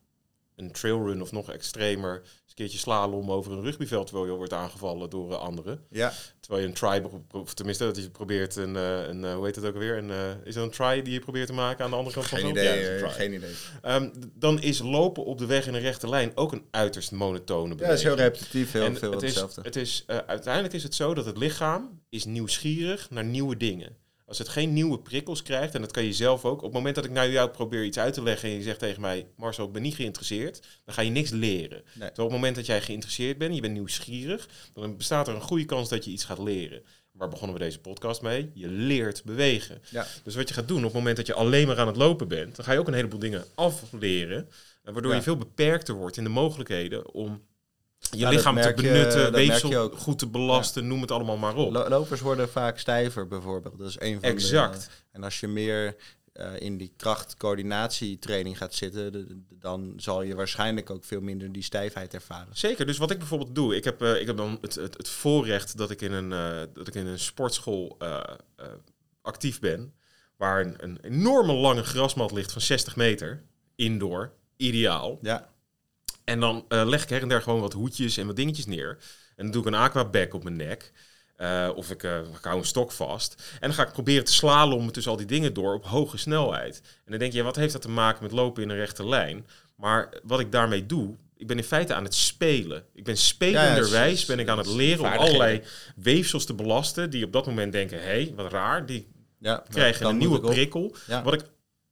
[0.62, 4.54] een trailrun of nog extremer, eens een keertje slalom over een rugbyveld terwijl je wordt
[4.54, 5.86] aangevallen door anderen.
[5.90, 6.14] Ja.
[6.40, 9.74] Terwijl je een try, of tenminste dat je probeert een, een, hoe heet het ook
[9.74, 10.12] alweer, een,
[10.44, 12.50] is dat een try die je probeert te maken aan de andere kant geen van
[12.50, 13.54] het idee, ja, Geen idee.
[13.86, 17.76] Um, dan is lopen op de weg in een rechte lijn ook een uiterst monotone
[17.76, 18.02] beweging.
[18.02, 19.46] Ja, is heel repetitief, heel en veel het is.
[19.62, 23.96] Het is, uh, uiteindelijk is het zo dat het lichaam is nieuwsgierig naar nieuwe dingen.
[24.32, 26.58] Als het geen nieuwe prikkels krijgt, en dat kan je zelf ook.
[26.58, 28.80] Op het moment dat ik naar jou probeer iets uit te leggen en je zegt
[28.80, 31.70] tegen mij, Marcel, ik ben niet geïnteresseerd, dan ga je niks leren.
[31.84, 31.84] Nee.
[31.94, 35.42] Terwijl op het moment dat jij geïnteresseerd bent, je bent nieuwsgierig, dan bestaat er een
[35.42, 36.82] goede kans dat je iets gaat leren.
[37.12, 38.52] Waar begonnen we deze podcast mee?
[38.54, 39.82] Je leert bewegen.
[39.90, 40.08] Ja.
[40.24, 42.28] Dus wat je gaat doen op het moment dat je alleen maar aan het lopen
[42.28, 44.50] bent, dan ga je ook een heleboel dingen afleren.
[44.84, 45.18] Waardoor Ja.
[45.18, 47.42] je veel beperkter wordt in de mogelijkheden om
[48.18, 49.98] je lichaam te je- benutten, weefsel je ook.
[49.98, 51.72] goed te belasten, noem het allemaal maar op.
[51.72, 53.78] Lo- lopers worden vaak stijver bijvoorbeeld.
[53.78, 54.82] Dat is een van Exact.
[54.86, 54.90] de...
[55.12, 55.96] En als je meer
[56.34, 61.52] eh, in die krachtcoördinatietraining gaat zitten, de- de- dan zal je waarschijnlijk ook veel minder
[61.52, 62.58] die stijfheid ervaren.
[62.58, 65.10] Zeker, dus wat ik bijvoorbeeld doe, ik heb, eh, ik heb dan het, het, het
[65.10, 67.98] voorrecht dat ik in een, eh, dat ik in een sportschool
[69.22, 69.94] actief ben,
[70.38, 73.44] waar een, een enorme lange grasmat ligt van 60 meter,
[73.76, 75.20] indoor, ideaal.
[75.22, 75.50] Ja,
[76.32, 78.98] En dan eh, leg ik her en der gewoon wat hoedjes en wat dingetjes neer.
[79.36, 80.92] En dan doe ik een aquabag op mijn nek.
[81.36, 83.44] Eh, of ik, ik hou een stok vast.
[83.54, 86.82] En dan ga ik proberen te slalommen tussen al die dingen door op hoge snelheid.
[86.84, 89.48] En dan denk je, wat heeft dat te maken met lopen in een rechte lijn?
[89.76, 92.84] Maar wat ik daarmee doe, ik ben in feite aan het spelen.
[92.94, 95.62] Ik ben spelenderwijs, ben ik aan het leren om allerlei
[95.96, 97.10] weefsels te belasten.
[97.10, 98.86] Die op dat moment denken, hé, hey, wat raar.
[98.86, 99.08] Die
[99.40, 100.96] ja krijgen een nieuwe prikkel.
[101.08, 101.24] Ja.
[101.24, 101.42] Wat ik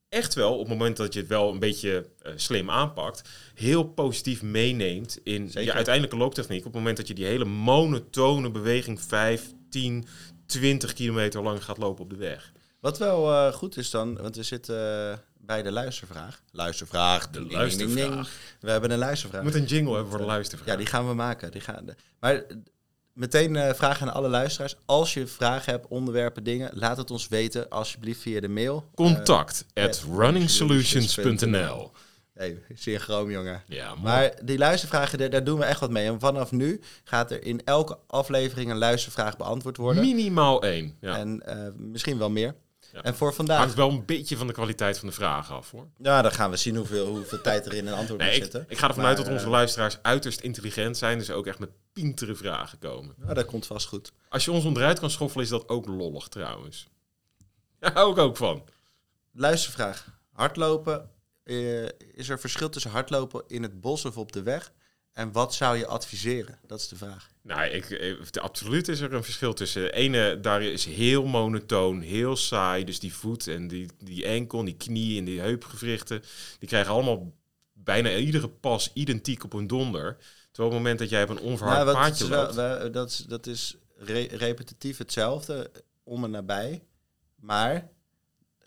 [0.10, 3.84] echt wel, op het moment dat je het wel een beetje eh, slim aanpakt, heel
[3.84, 6.60] positief meeneemt in je uiteindelijke looptechniek.
[6.60, 10.06] Op het moment dat je die hele monotone beweging 5, 10,
[10.46, 12.52] 20 kilometer lang gaat lopen op de weg.
[12.80, 16.42] Wat wel eh, goed is dan, want we zitten eh, bij de luistervraag.
[16.52, 17.30] Luistervraag.
[17.30, 17.94] De ding, ding, ding, ding.
[17.94, 18.58] luistervraag.
[18.60, 19.42] We hebben een luistervraag.
[19.42, 20.70] Je moet een jingle hebben voor de luistervraag.
[20.70, 21.52] Ja, die gaan we maken.
[21.52, 21.86] Die gaan,
[22.20, 22.44] maar
[23.20, 24.76] meteen eh vragen aan alle luisteraars.
[24.86, 28.90] Als je vragen hebt, onderwerpen, dingen, laat het ons weten alsjeblieft via de mail.
[28.96, 31.92] Contact Eh, at runningsolutions.nl.
[32.34, 33.64] hey, synchroon jongen.
[33.68, 34.02] Ja, mooi.
[34.02, 36.08] Maar die luistervragen, daar, daar doen we echt wat mee.
[36.08, 40.04] En vanaf nu gaat er in elke aflevering een luistervraag beantwoord worden.
[40.04, 40.96] Minimaal één.
[41.02, 41.18] Ja.
[41.18, 42.56] En eh, misschien wel meer.
[42.94, 43.02] Ja.
[43.04, 45.88] En voor vandaag, Hangt wel een beetje van de kwaliteit van de vragen af hoor.
[45.98, 48.66] ja, dan gaan we zien hoeveel, hoeveel tijd er in een antwoord Nee, ik, zitten.
[48.68, 51.18] ik ga ervan Maar, uit dat onze eh, luisteraars uiterst intelligent zijn.
[51.18, 53.16] Dus ook echt met pintere vragen komen.
[53.18, 54.12] Nou, dat komt vast goed.
[54.30, 56.88] Als je ons onderuit kan schoffelen, is dat ook lollig trouwens.
[57.80, 58.64] Daar hou ik ook van.
[59.32, 60.18] Luistervraag.
[60.32, 61.10] Hardlopen.
[61.44, 61.84] eh,
[62.14, 64.72] is er verschil tussen hardlopen in het bos of op de weg?
[65.14, 66.60] En wat zou je adviseren?
[66.68, 67.30] Dat is de vraag.
[67.42, 69.82] Nou, ik, eh, absoluut is er een verschil tussen.
[69.82, 72.84] De ene, daar is heel monotoon, heel saai.
[72.84, 76.24] Dus die voet en die, die enkel, die knie en die heupgewrichten...
[76.60, 77.34] die krijgen allemaal
[77.74, 80.18] bijna iedere pas identiek op een donder.
[80.52, 82.56] Terwijl op het moment dat jij op een onverhard Nou, paadje is wel- loopt...
[82.56, 85.72] wel- dat, is, dat is re- repetitief hetzelfde,
[86.04, 86.84] om en nabij.
[87.36, 87.90] Maar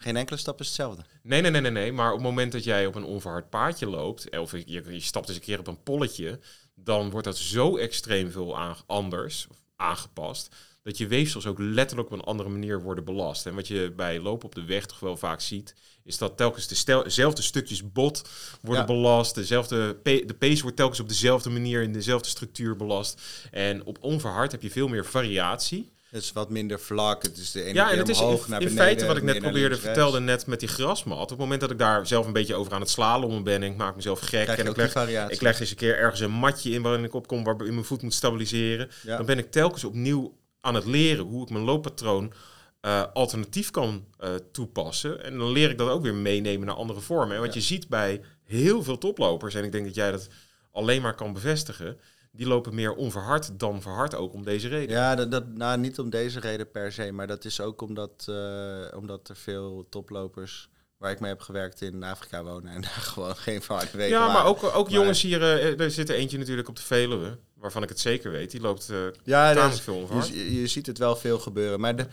[0.02, 1.02] geen enkele stap is hetzelfde.
[1.22, 1.92] Nee, nee, nee, nee, nee.
[1.92, 5.28] Maar op het moment dat jij op een onverhard paadje loopt, of je, je stapt
[5.28, 6.38] eens een keer op een polletje,
[6.74, 12.10] dan wordt dat zo extreem veel aan, anders, of aangepast, dat je weefsels ook letterlijk
[12.10, 13.46] op een andere manier worden belast.
[13.46, 15.74] En wat je bij lopen op de weg toch wel vaak ziet,
[16.04, 18.22] is dat telkens dezelfde stukjes bot
[18.60, 18.86] worden Ja.
[18.94, 23.20] belast, dezelfde pe- de pees wordt telkens op dezelfde manier in dezelfde structuur belast.
[23.50, 25.91] En op onverhard heb je veel meer variatie.
[26.12, 27.22] Het is wat minder vlak.
[27.22, 29.06] Het is de ene Ja, en keer het is omhoog, in, naar in beneden, feite
[29.06, 31.22] wat ik net probeerde vertelde net met die grasmat.
[31.22, 33.70] Op het moment dat ik daar zelf een beetje over aan het slalommen ben en
[33.70, 36.70] ik maak mezelf gek en ik leg, ik leg eens een keer ergens een matje
[36.70, 38.90] in waarin ik opkom waarin mijn voet moet stabiliseren.
[39.02, 39.16] Ja.
[39.16, 42.32] Dan ben ik telkens opnieuw aan het leren hoe ik mijn looppatroon
[42.80, 45.24] eh, alternatief kan eh, toepassen.
[45.24, 47.36] En dan leer ik dat ook weer meenemen naar andere vormen.
[47.36, 50.28] En wat je ziet bij heel veel toplopers, en ik denk dat jij dat
[50.72, 51.98] alleen maar kan bevestigen,
[52.32, 54.96] die lopen meer onverhard dan verhard ook om deze reden.
[54.96, 58.26] Ja, dat, dat, nou, niet om deze reden per se, maar dat is ook omdat,
[58.30, 62.90] uh, omdat er veel toplopers waar ik mee heb gewerkt in Afrika wonen en daar
[62.90, 66.38] gewoon geen verharde wegen Ja, maar ook, ook jongens hier, uh, er zit er eentje
[66.38, 70.28] natuurlijk op de Veluwe, waarvan ik het zeker weet, die loopt uh, ja, veel onverhard.
[70.28, 72.06] Je, je, ziet het wel veel gebeuren, maar de,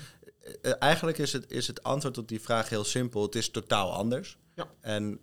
[0.79, 3.21] eigenlijk is het, is het antwoord op die vraag heel simpel.
[3.21, 4.37] Het is totaal anders.
[4.55, 4.67] Ja.
[4.81, 5.19] En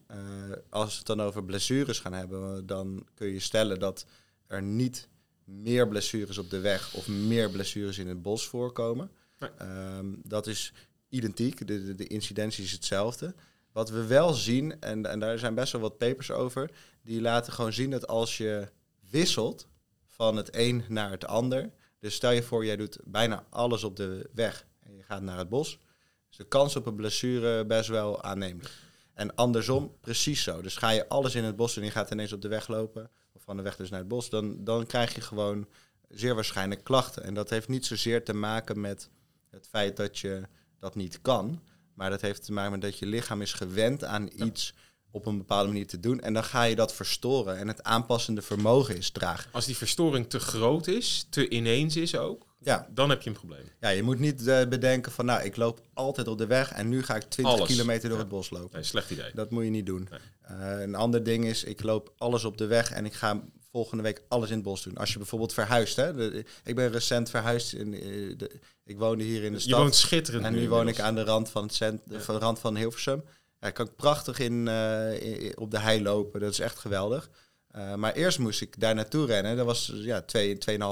[0.70, 4.07] als we het dan over blessures gaan hebben, dan kun je stellen dat
[4.47, 5.09] er niet
[5.44, 9.11] meer blessures op de weg of meer blessures in het bos voorkomen.
[9.38, 10.72] Ehm, dat is
[11.09, 13.34] identiek, de, de, de, incidentie is hetzelfde.
[13.72, 16.70] Wat we wel zien, en, en daar zijn best wel wat papers over,
[17.03, 18.68] die laten gewoon zien dat als je
[19.11, 19.68] wisselt
[20.07, 23.97] van het een naar het ander, dus stel je voor, jij doet bijna alles op
[23.97, 25.78] de weg en je gaat naar het bos,
[26.30, 28.74] is de kans op een blessure best wel aannemelijk.
[29.14, 30.62] En andersom, precies zo.
[30.62, 33.11] Dus ga je alles in het bos en je gaat ineens op de weg lopen,
[33.47, 35.66] van de weg dus naar het bos, dan, dan krijg je gewoon
[36.09, 37.22] zeer waarschijnlijk klachten.
[37.22, 39.11] En dat heeft niet zozeer te maken met
[39.51, 40.42] het feit dat je
[40.78, 41.62] dat niet kan,
[41.94, 44.74] maar dat heeft te maken met dat je lichaam is gewend aan iets
[45.11, 46.20] op een bepaalde manier te doen.
[46.20, 47.59] En dan ga je dat verstoren.
[47.59, 49.49] En het aanpassende vermogen is traag.
[49.53, 52.88] Als die verstoring te groot is, te ineens is ook, ja.
[52.90, 53.64] dan heb je een probleem.
[53.80, 56.88] Ja, je moet niet uh, bedenken van, nou, ik loop altijd op de weg en
[56.88, 58.74] nu ga ik 20 kilometer door het bos lopen.
[58.74, 59.30] Nee, slecht idee.
[59.34, 60.09] Dat moet je niet doen.
[60.50, 63.42] Uh, een ander ding is, ik loop alles op de weg en ik ga
[63.76, 64.96] volgende week alles in het bos doen.
[64.96, 65.96] Als je bijvoorbeeld verhuist.
[65.96, 66.34] Hè?
[66.64, 67.72] ik ben recent verhuisd.
[67.72, 68.00] In, eh,
[68.36, 69.70] de, ik woonde hier in de stad.
[69.70, 70.44] Je woont schitterend.
[70.44, 73.24] En nu woon ik aan de rand van, het cent, van de rand van Hilversum.
[73.61, 76.40] Ja, kan ik prachtig in, uh, op de hei lopen.
[76.40, 77.30] Dat is echt geweldig.
[77.77, 79.57] Uh, maar eerst moest ik daar naartoe rennen.
[79.57, 80.24] Dat was ja,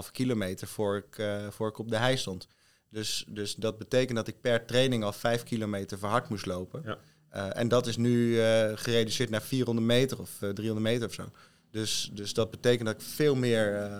[0.04, 2.48] 2,5 kilometer voor ik, uh, voor ik op de hei stond.
[2.90, 6.82] Dus, dus dat betekent dat ik per training al 5 kilometer verhard moest lopen.
[6.84, 6.98] Ja.
[7.34, 8.38] Uh, en dat is nu
[8.74, 11.30] gereduceerd naar 400 meter of 300 meter of zo.
[11.70, 13.90] Dus, dus dat betekent dat ik veel meer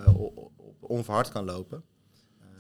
[0.81, 1.85] onverhard kan lopen.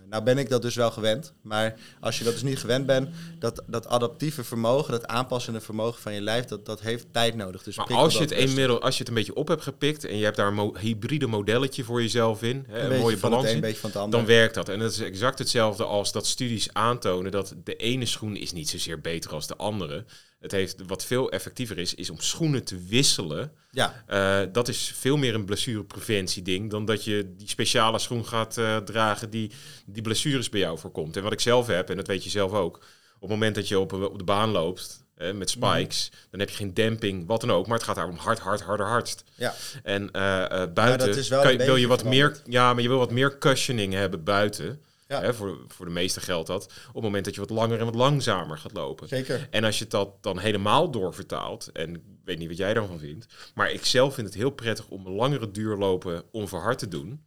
[0.08, 1.32] Nou ben ik dat dus wel gewend.
[1.42, 6.02] Maar als je dat dus niet gewend bent, dat, dat adaptieve vermogen, dat aanpassende vermogen
[6.02, 7.62] van je lijf, dat, dat heeft tijd nodig.
[7.62, 10.16] Dus maar als je, het inmiddels, als je het een beetje op hebt gepikt en
[10.16, 13.76] je hebt daar een hybride modelletje voor jezelf in, hè, een, mooie balans in,
[14.10, 14.68] dan werkt dat.
[14.68, 18.68] En dat is exact hetzelfde als dat studies aantonen dat de ene schoen is niet
[18.68, 20.04] zozeer beter als de andere.
[20.44, 23.52] Het heeft, wat veel effectiever is, is om schoenen te wisselen.
[23.70, 24.04] Ja.
[24.08, 28.56] Uh, dat is veel meer een blessurepreventie ding dan dat je die speciale schoen gaat
[28.56, 29.50] uh, dragen die
[29.86, 31.16] die blessures bij jou voorkomt.
[31.16, 32.76] En wat ik zelf heb, en dat weet je zelf ook,
[33.14, 35.02] op het moment dat je op, op de baan loopt
[35.34, 36.20] met spikes, mhm.
[36.30, 38.86] dan heb je geen demping, wat dan ook, maar het gaat daarom hard, hard, harder,
[38.86, 39.24] hardst.
[39.34, 39.54] Ja.
[39.82, 43.38] En uh, buiten kan je, wil je wat meer, ja, maar je wil wat meer
[43.38, 44.80] cushioning hebben buiten.
[45.14, 45.22] Ja.
[45.22, 46.64] Hè, voor, voor de meeste geldt dat.
[46.88, 49.08] Op het moment dat je wat langer en wat langzamer gaat lopen.
[49.08, 49.48] Zeker.
[49.50, 53.26] En als je dat dan helemaal doorvertaalt, en ik weet niet wat jij daarvan vindt,
[53.54, 57.24] maar ik zelf vind het heel prettig om langere duurlopen onverhard te doen.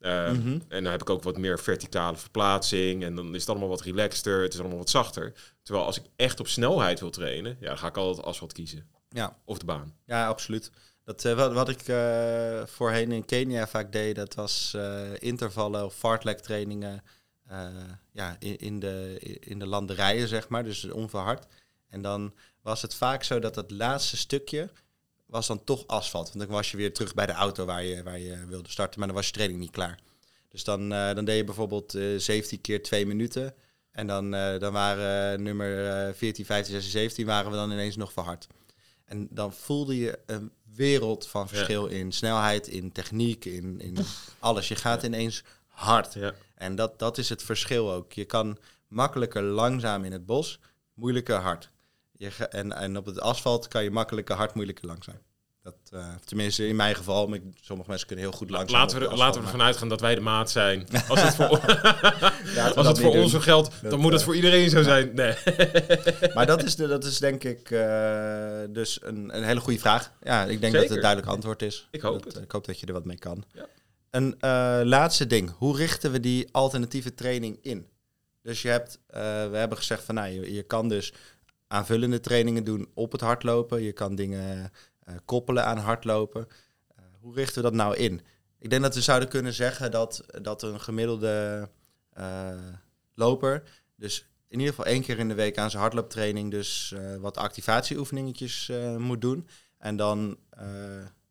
[0.00, 3.04] Uh, En dan heb ik ook wat meer verticale verplaatsing.
[3.04, 4.42] En dan is het allemaal wat relaxter.
[4.42, 5.32] Het is allemaal wat zachter.
[5.62, 8.86] Terwijl als ik echt op snelheid wil trainen, ja, dan ga ik altijd asfalt kiezen.
[9.08, 9.36] Ja.
[9.44, 9.94] Of de baan.
[10.06, 10.70] Ja, absoluut.
[11.04, 14.76] Dat, uh, wat, wat, ik uh, voorheen in Kenia vaak deed, dat was
[15.18, 17.02] intervallen of fartlek trainingen
[18.12, 21.46] ja, in, in, de, in de landerijen, zeg maar, dus onverhard.
[21.88, 24.70] En dan was het vaak zo dat het laatste stukje
[25.26, 26.26] was dan toch asfalt.
[26.32, 28.98] Want dan was je weer terug bij de auto waar je, waar je wilde starten,
[28.98, 29.98] maar dan was je training niet klaar.
[30.48, 33.54] Dus dan, uh, dan deed je bijvoorbeeld uh, 17 keer 2 minuten.
[33.90, 38.12] En dan, uh, dan waren nummer 14, 15, 16, 17 waren we dan ineens nog
[38.12, 38.46] verhard.
[39.04, 41.96] En dan voelde je een wereld van verschil ja.
[41.96, 43.96] in snelheid, in techniek, in, in
[44.38, 44.68] alles.
[44.68, 46.14] Je gaat ineens hard.
[46.14, 46.34] Ja.
[46.60, 48.12] En dat, dat is het verschil ook.
[48.12, 48.58] Je kan
[48.88, 50.58] makkelijker langzaam in het bos,
[50.94, 51.70] moeilijker hard.
[52.12, 55.18] Je en, en op het asfalt kan je makkelijker hard, moeilijker langzaam.
[55.62, 58.80] Dat, uh, tenminste, in mijn geval, maar sommige mensen kunnen heel goed langzaam.
[58.80, 60.86] Laten we, laten we ervan uitgaan dat wij de maat zijn.
[61.08, 61.48] Als het voor,
[62.76, 65.14] als het voor ons zo geldt, dan moet het voor iedereen zo zijn.
[65.14, 65.34] Nee.
[66.34, 67.80] maar dat is, de, dat is denk ik uh,
[68.68, 70.12] dus een, een hele goede vraag.
[70.22, 71.88] Ja, ik denk dat het duidelijk antwoord is.
[71.90, 72.42] Ik hoop dat, het.
[72.42, 73.44] Ik hoop dat je er wat mee kan.
[73.52, 73.66] Ja.
[74.10, 75.50] Een uh, laatste ding.
[75.50, 77.86] Hoe richten we die alternatieve training in?
[78.42, 79.14] Dus je hebt, uh,
[79.50, 81.12] we hebben gezegd van nou, je, je, kan dus
[81.66, 83.82] aanvullende trainingen doen op het hardlopen.
[83.82, 84.72] Je kan dingen
[85.08, 86.46] uh, koppelen aan hardlopen.
[87.20, 88.20] hoe richten we dat nou in?
[88.58, 91.68] Ik denk dat we zouden kunnen zeggen dat, dat een gemiddelde
[93.14, 93.62] loper,
[93.96, 98.72] dus in ieder geval één keer in de week aan zijn hardlooptraining, dus wat activatieoefeningetjes
[98.96, 99.48] moet doen.
[99.78, 100.38] En dan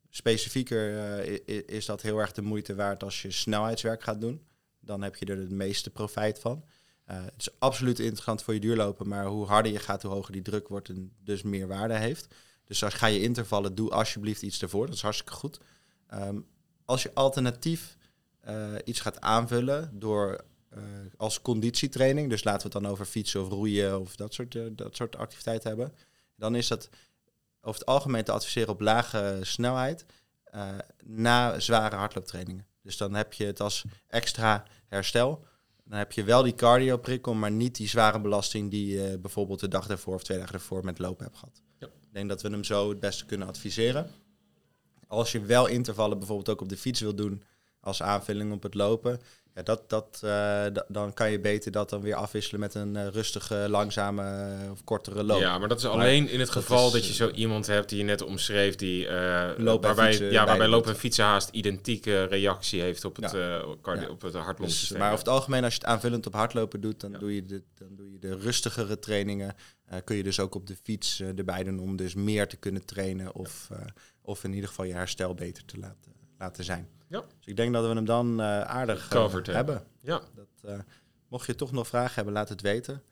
[0.09, 0.91] Specifieker
[1.27, 4.45] uh, is dat heel erg de moeite waard als je snelheidswerk gaat doen.
[4.79, 6.63] Dan heb je er het meeste profijt van.
[7.05, 10.41] het is absoluut interessant voor je duurlopen, maar hoe harder je gaat, hoe hoger die
[10.41, 12.35] druk wordt en dus meer waarde heeft.
[12.63, 14.85] Dus als ga je intervallen, doe alsjeblieft iets ervoor.
[14.85, 15.59] Dat is hartstikke goed.
[16.07, 16.39] Ehm,
[16.85, 17.97] als je alternatief
[18.83, 20.45] iets gaat aanvullen door
[21.17, 24.95] als conditietraining, dus laten we het dan over fietsen of roeien of dat soort, dat
[24.95, 25.93] soort activiteiten hebben,
[26.35, 26.89] dan is dat
[27.61, 30.05] over het algemeen te adviseren op lage snelheid
[31.03, 32.67] na zware hardlooptrainingen.
[32.81, 35.45] Dus dan heb je het als extra herstel.
[35.83, 39.67] Dan heb je wel die cardio-prikkel, maar niet die zware belasting die je bijvoorbeeld de
[39.67, 41.61] dag daarvoor of twee dagen ervoor met lopen hebt gehad.
[41.79, 41.87] Ja.
[41.87, 44.11] Ik denk dat we hem zo het beste kunnen adviseren.
[45.07, 47.43] Als je wel intervallen bijvoorbeeld ook op de fiets wil doen
[47.79, 49.19] als aanvulling op het lopen,
[49.55, 53.07] ja, dat, dat, uh, dan kan je beter dat dan weer afwisselen met een uh,
[53.07, 55.39] rustige, langzame uh, of kortere loop.
[55.39, 57.89] Ja, maar dat is alleen in het geval dat, is, dat, je zo iemand hebt
[57.89, 62.81] die je net omschreef, die waarbij, fietsen, ja, waarbij lopen en fietsen haast identieke reactie
[62.81, 63.63] heeft op het, ja.
[63.81, 64.09] cardio, ja.
[64.09, 64.97] op het hartlopen.
[64.97, 67.63] maar over het algemeen, als je het aanvullend op hardlopen doet, dan, doe, je de,
[67.75, 69.55] dan doe je de rustigere trainingen.
[70.03, 73.35] kun je dus ook op de fiets erbij doen om dus meer te kunnen trainen
[73.35, 73.69] of,
[74.21, 76.87] of in ieder geval je herstel beter te laten, laten zijn.
[77.07, 77.19] Ja.
[77.19, 79.83] Dus ik denk dat we hem dan uh, aardig uh, hebben.
[80.01, 80.21] Ja.
[80.35, 80.79] Dat, uh,
[81.27, 83.03] mocht je toch nog vragen hebben, laat het weten.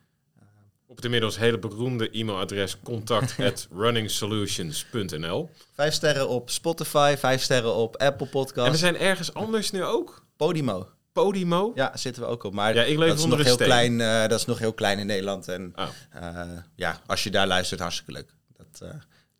[0.89, 5.49] Op het inmiddels hele beroemde e-mailadres contact at runningsolutions.nl.
[5.73, 8.65] Vijf sterren op Spotify, vijf sterren op Apple Podcast.
[8.65, 10.25] En we zijn ergens anders nu ook?
[10.35, 10.89] Podimo.
[11.11, 11.71] Podimo?
[11.75, 12.53] Ja, zitten we ook op.
[12.53, 14.99] Maar ja, ik leef dat, is nog heel klein, uh, dat is nog heel klein
[14.99, 15.47] in Nederland.
[15.47, 15.87] En oh.
[16.15, 16.41] uh,
[16.75, 18.33] ja, als je daar luistert, hartstikke leuk.
[18.57, 18.89] Dat, uh,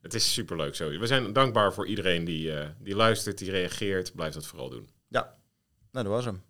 [0.08, 1.00] het is superleuk zo.
[1.00, 4.16] We zijn dankbaar voor iedereen die, uh, die luistert, die reageert.
[4.16, 4.90] Blijf dat vooral doen.
[5.08, 5.38] Ja,
[5.92, 6.42] nou dat was hem.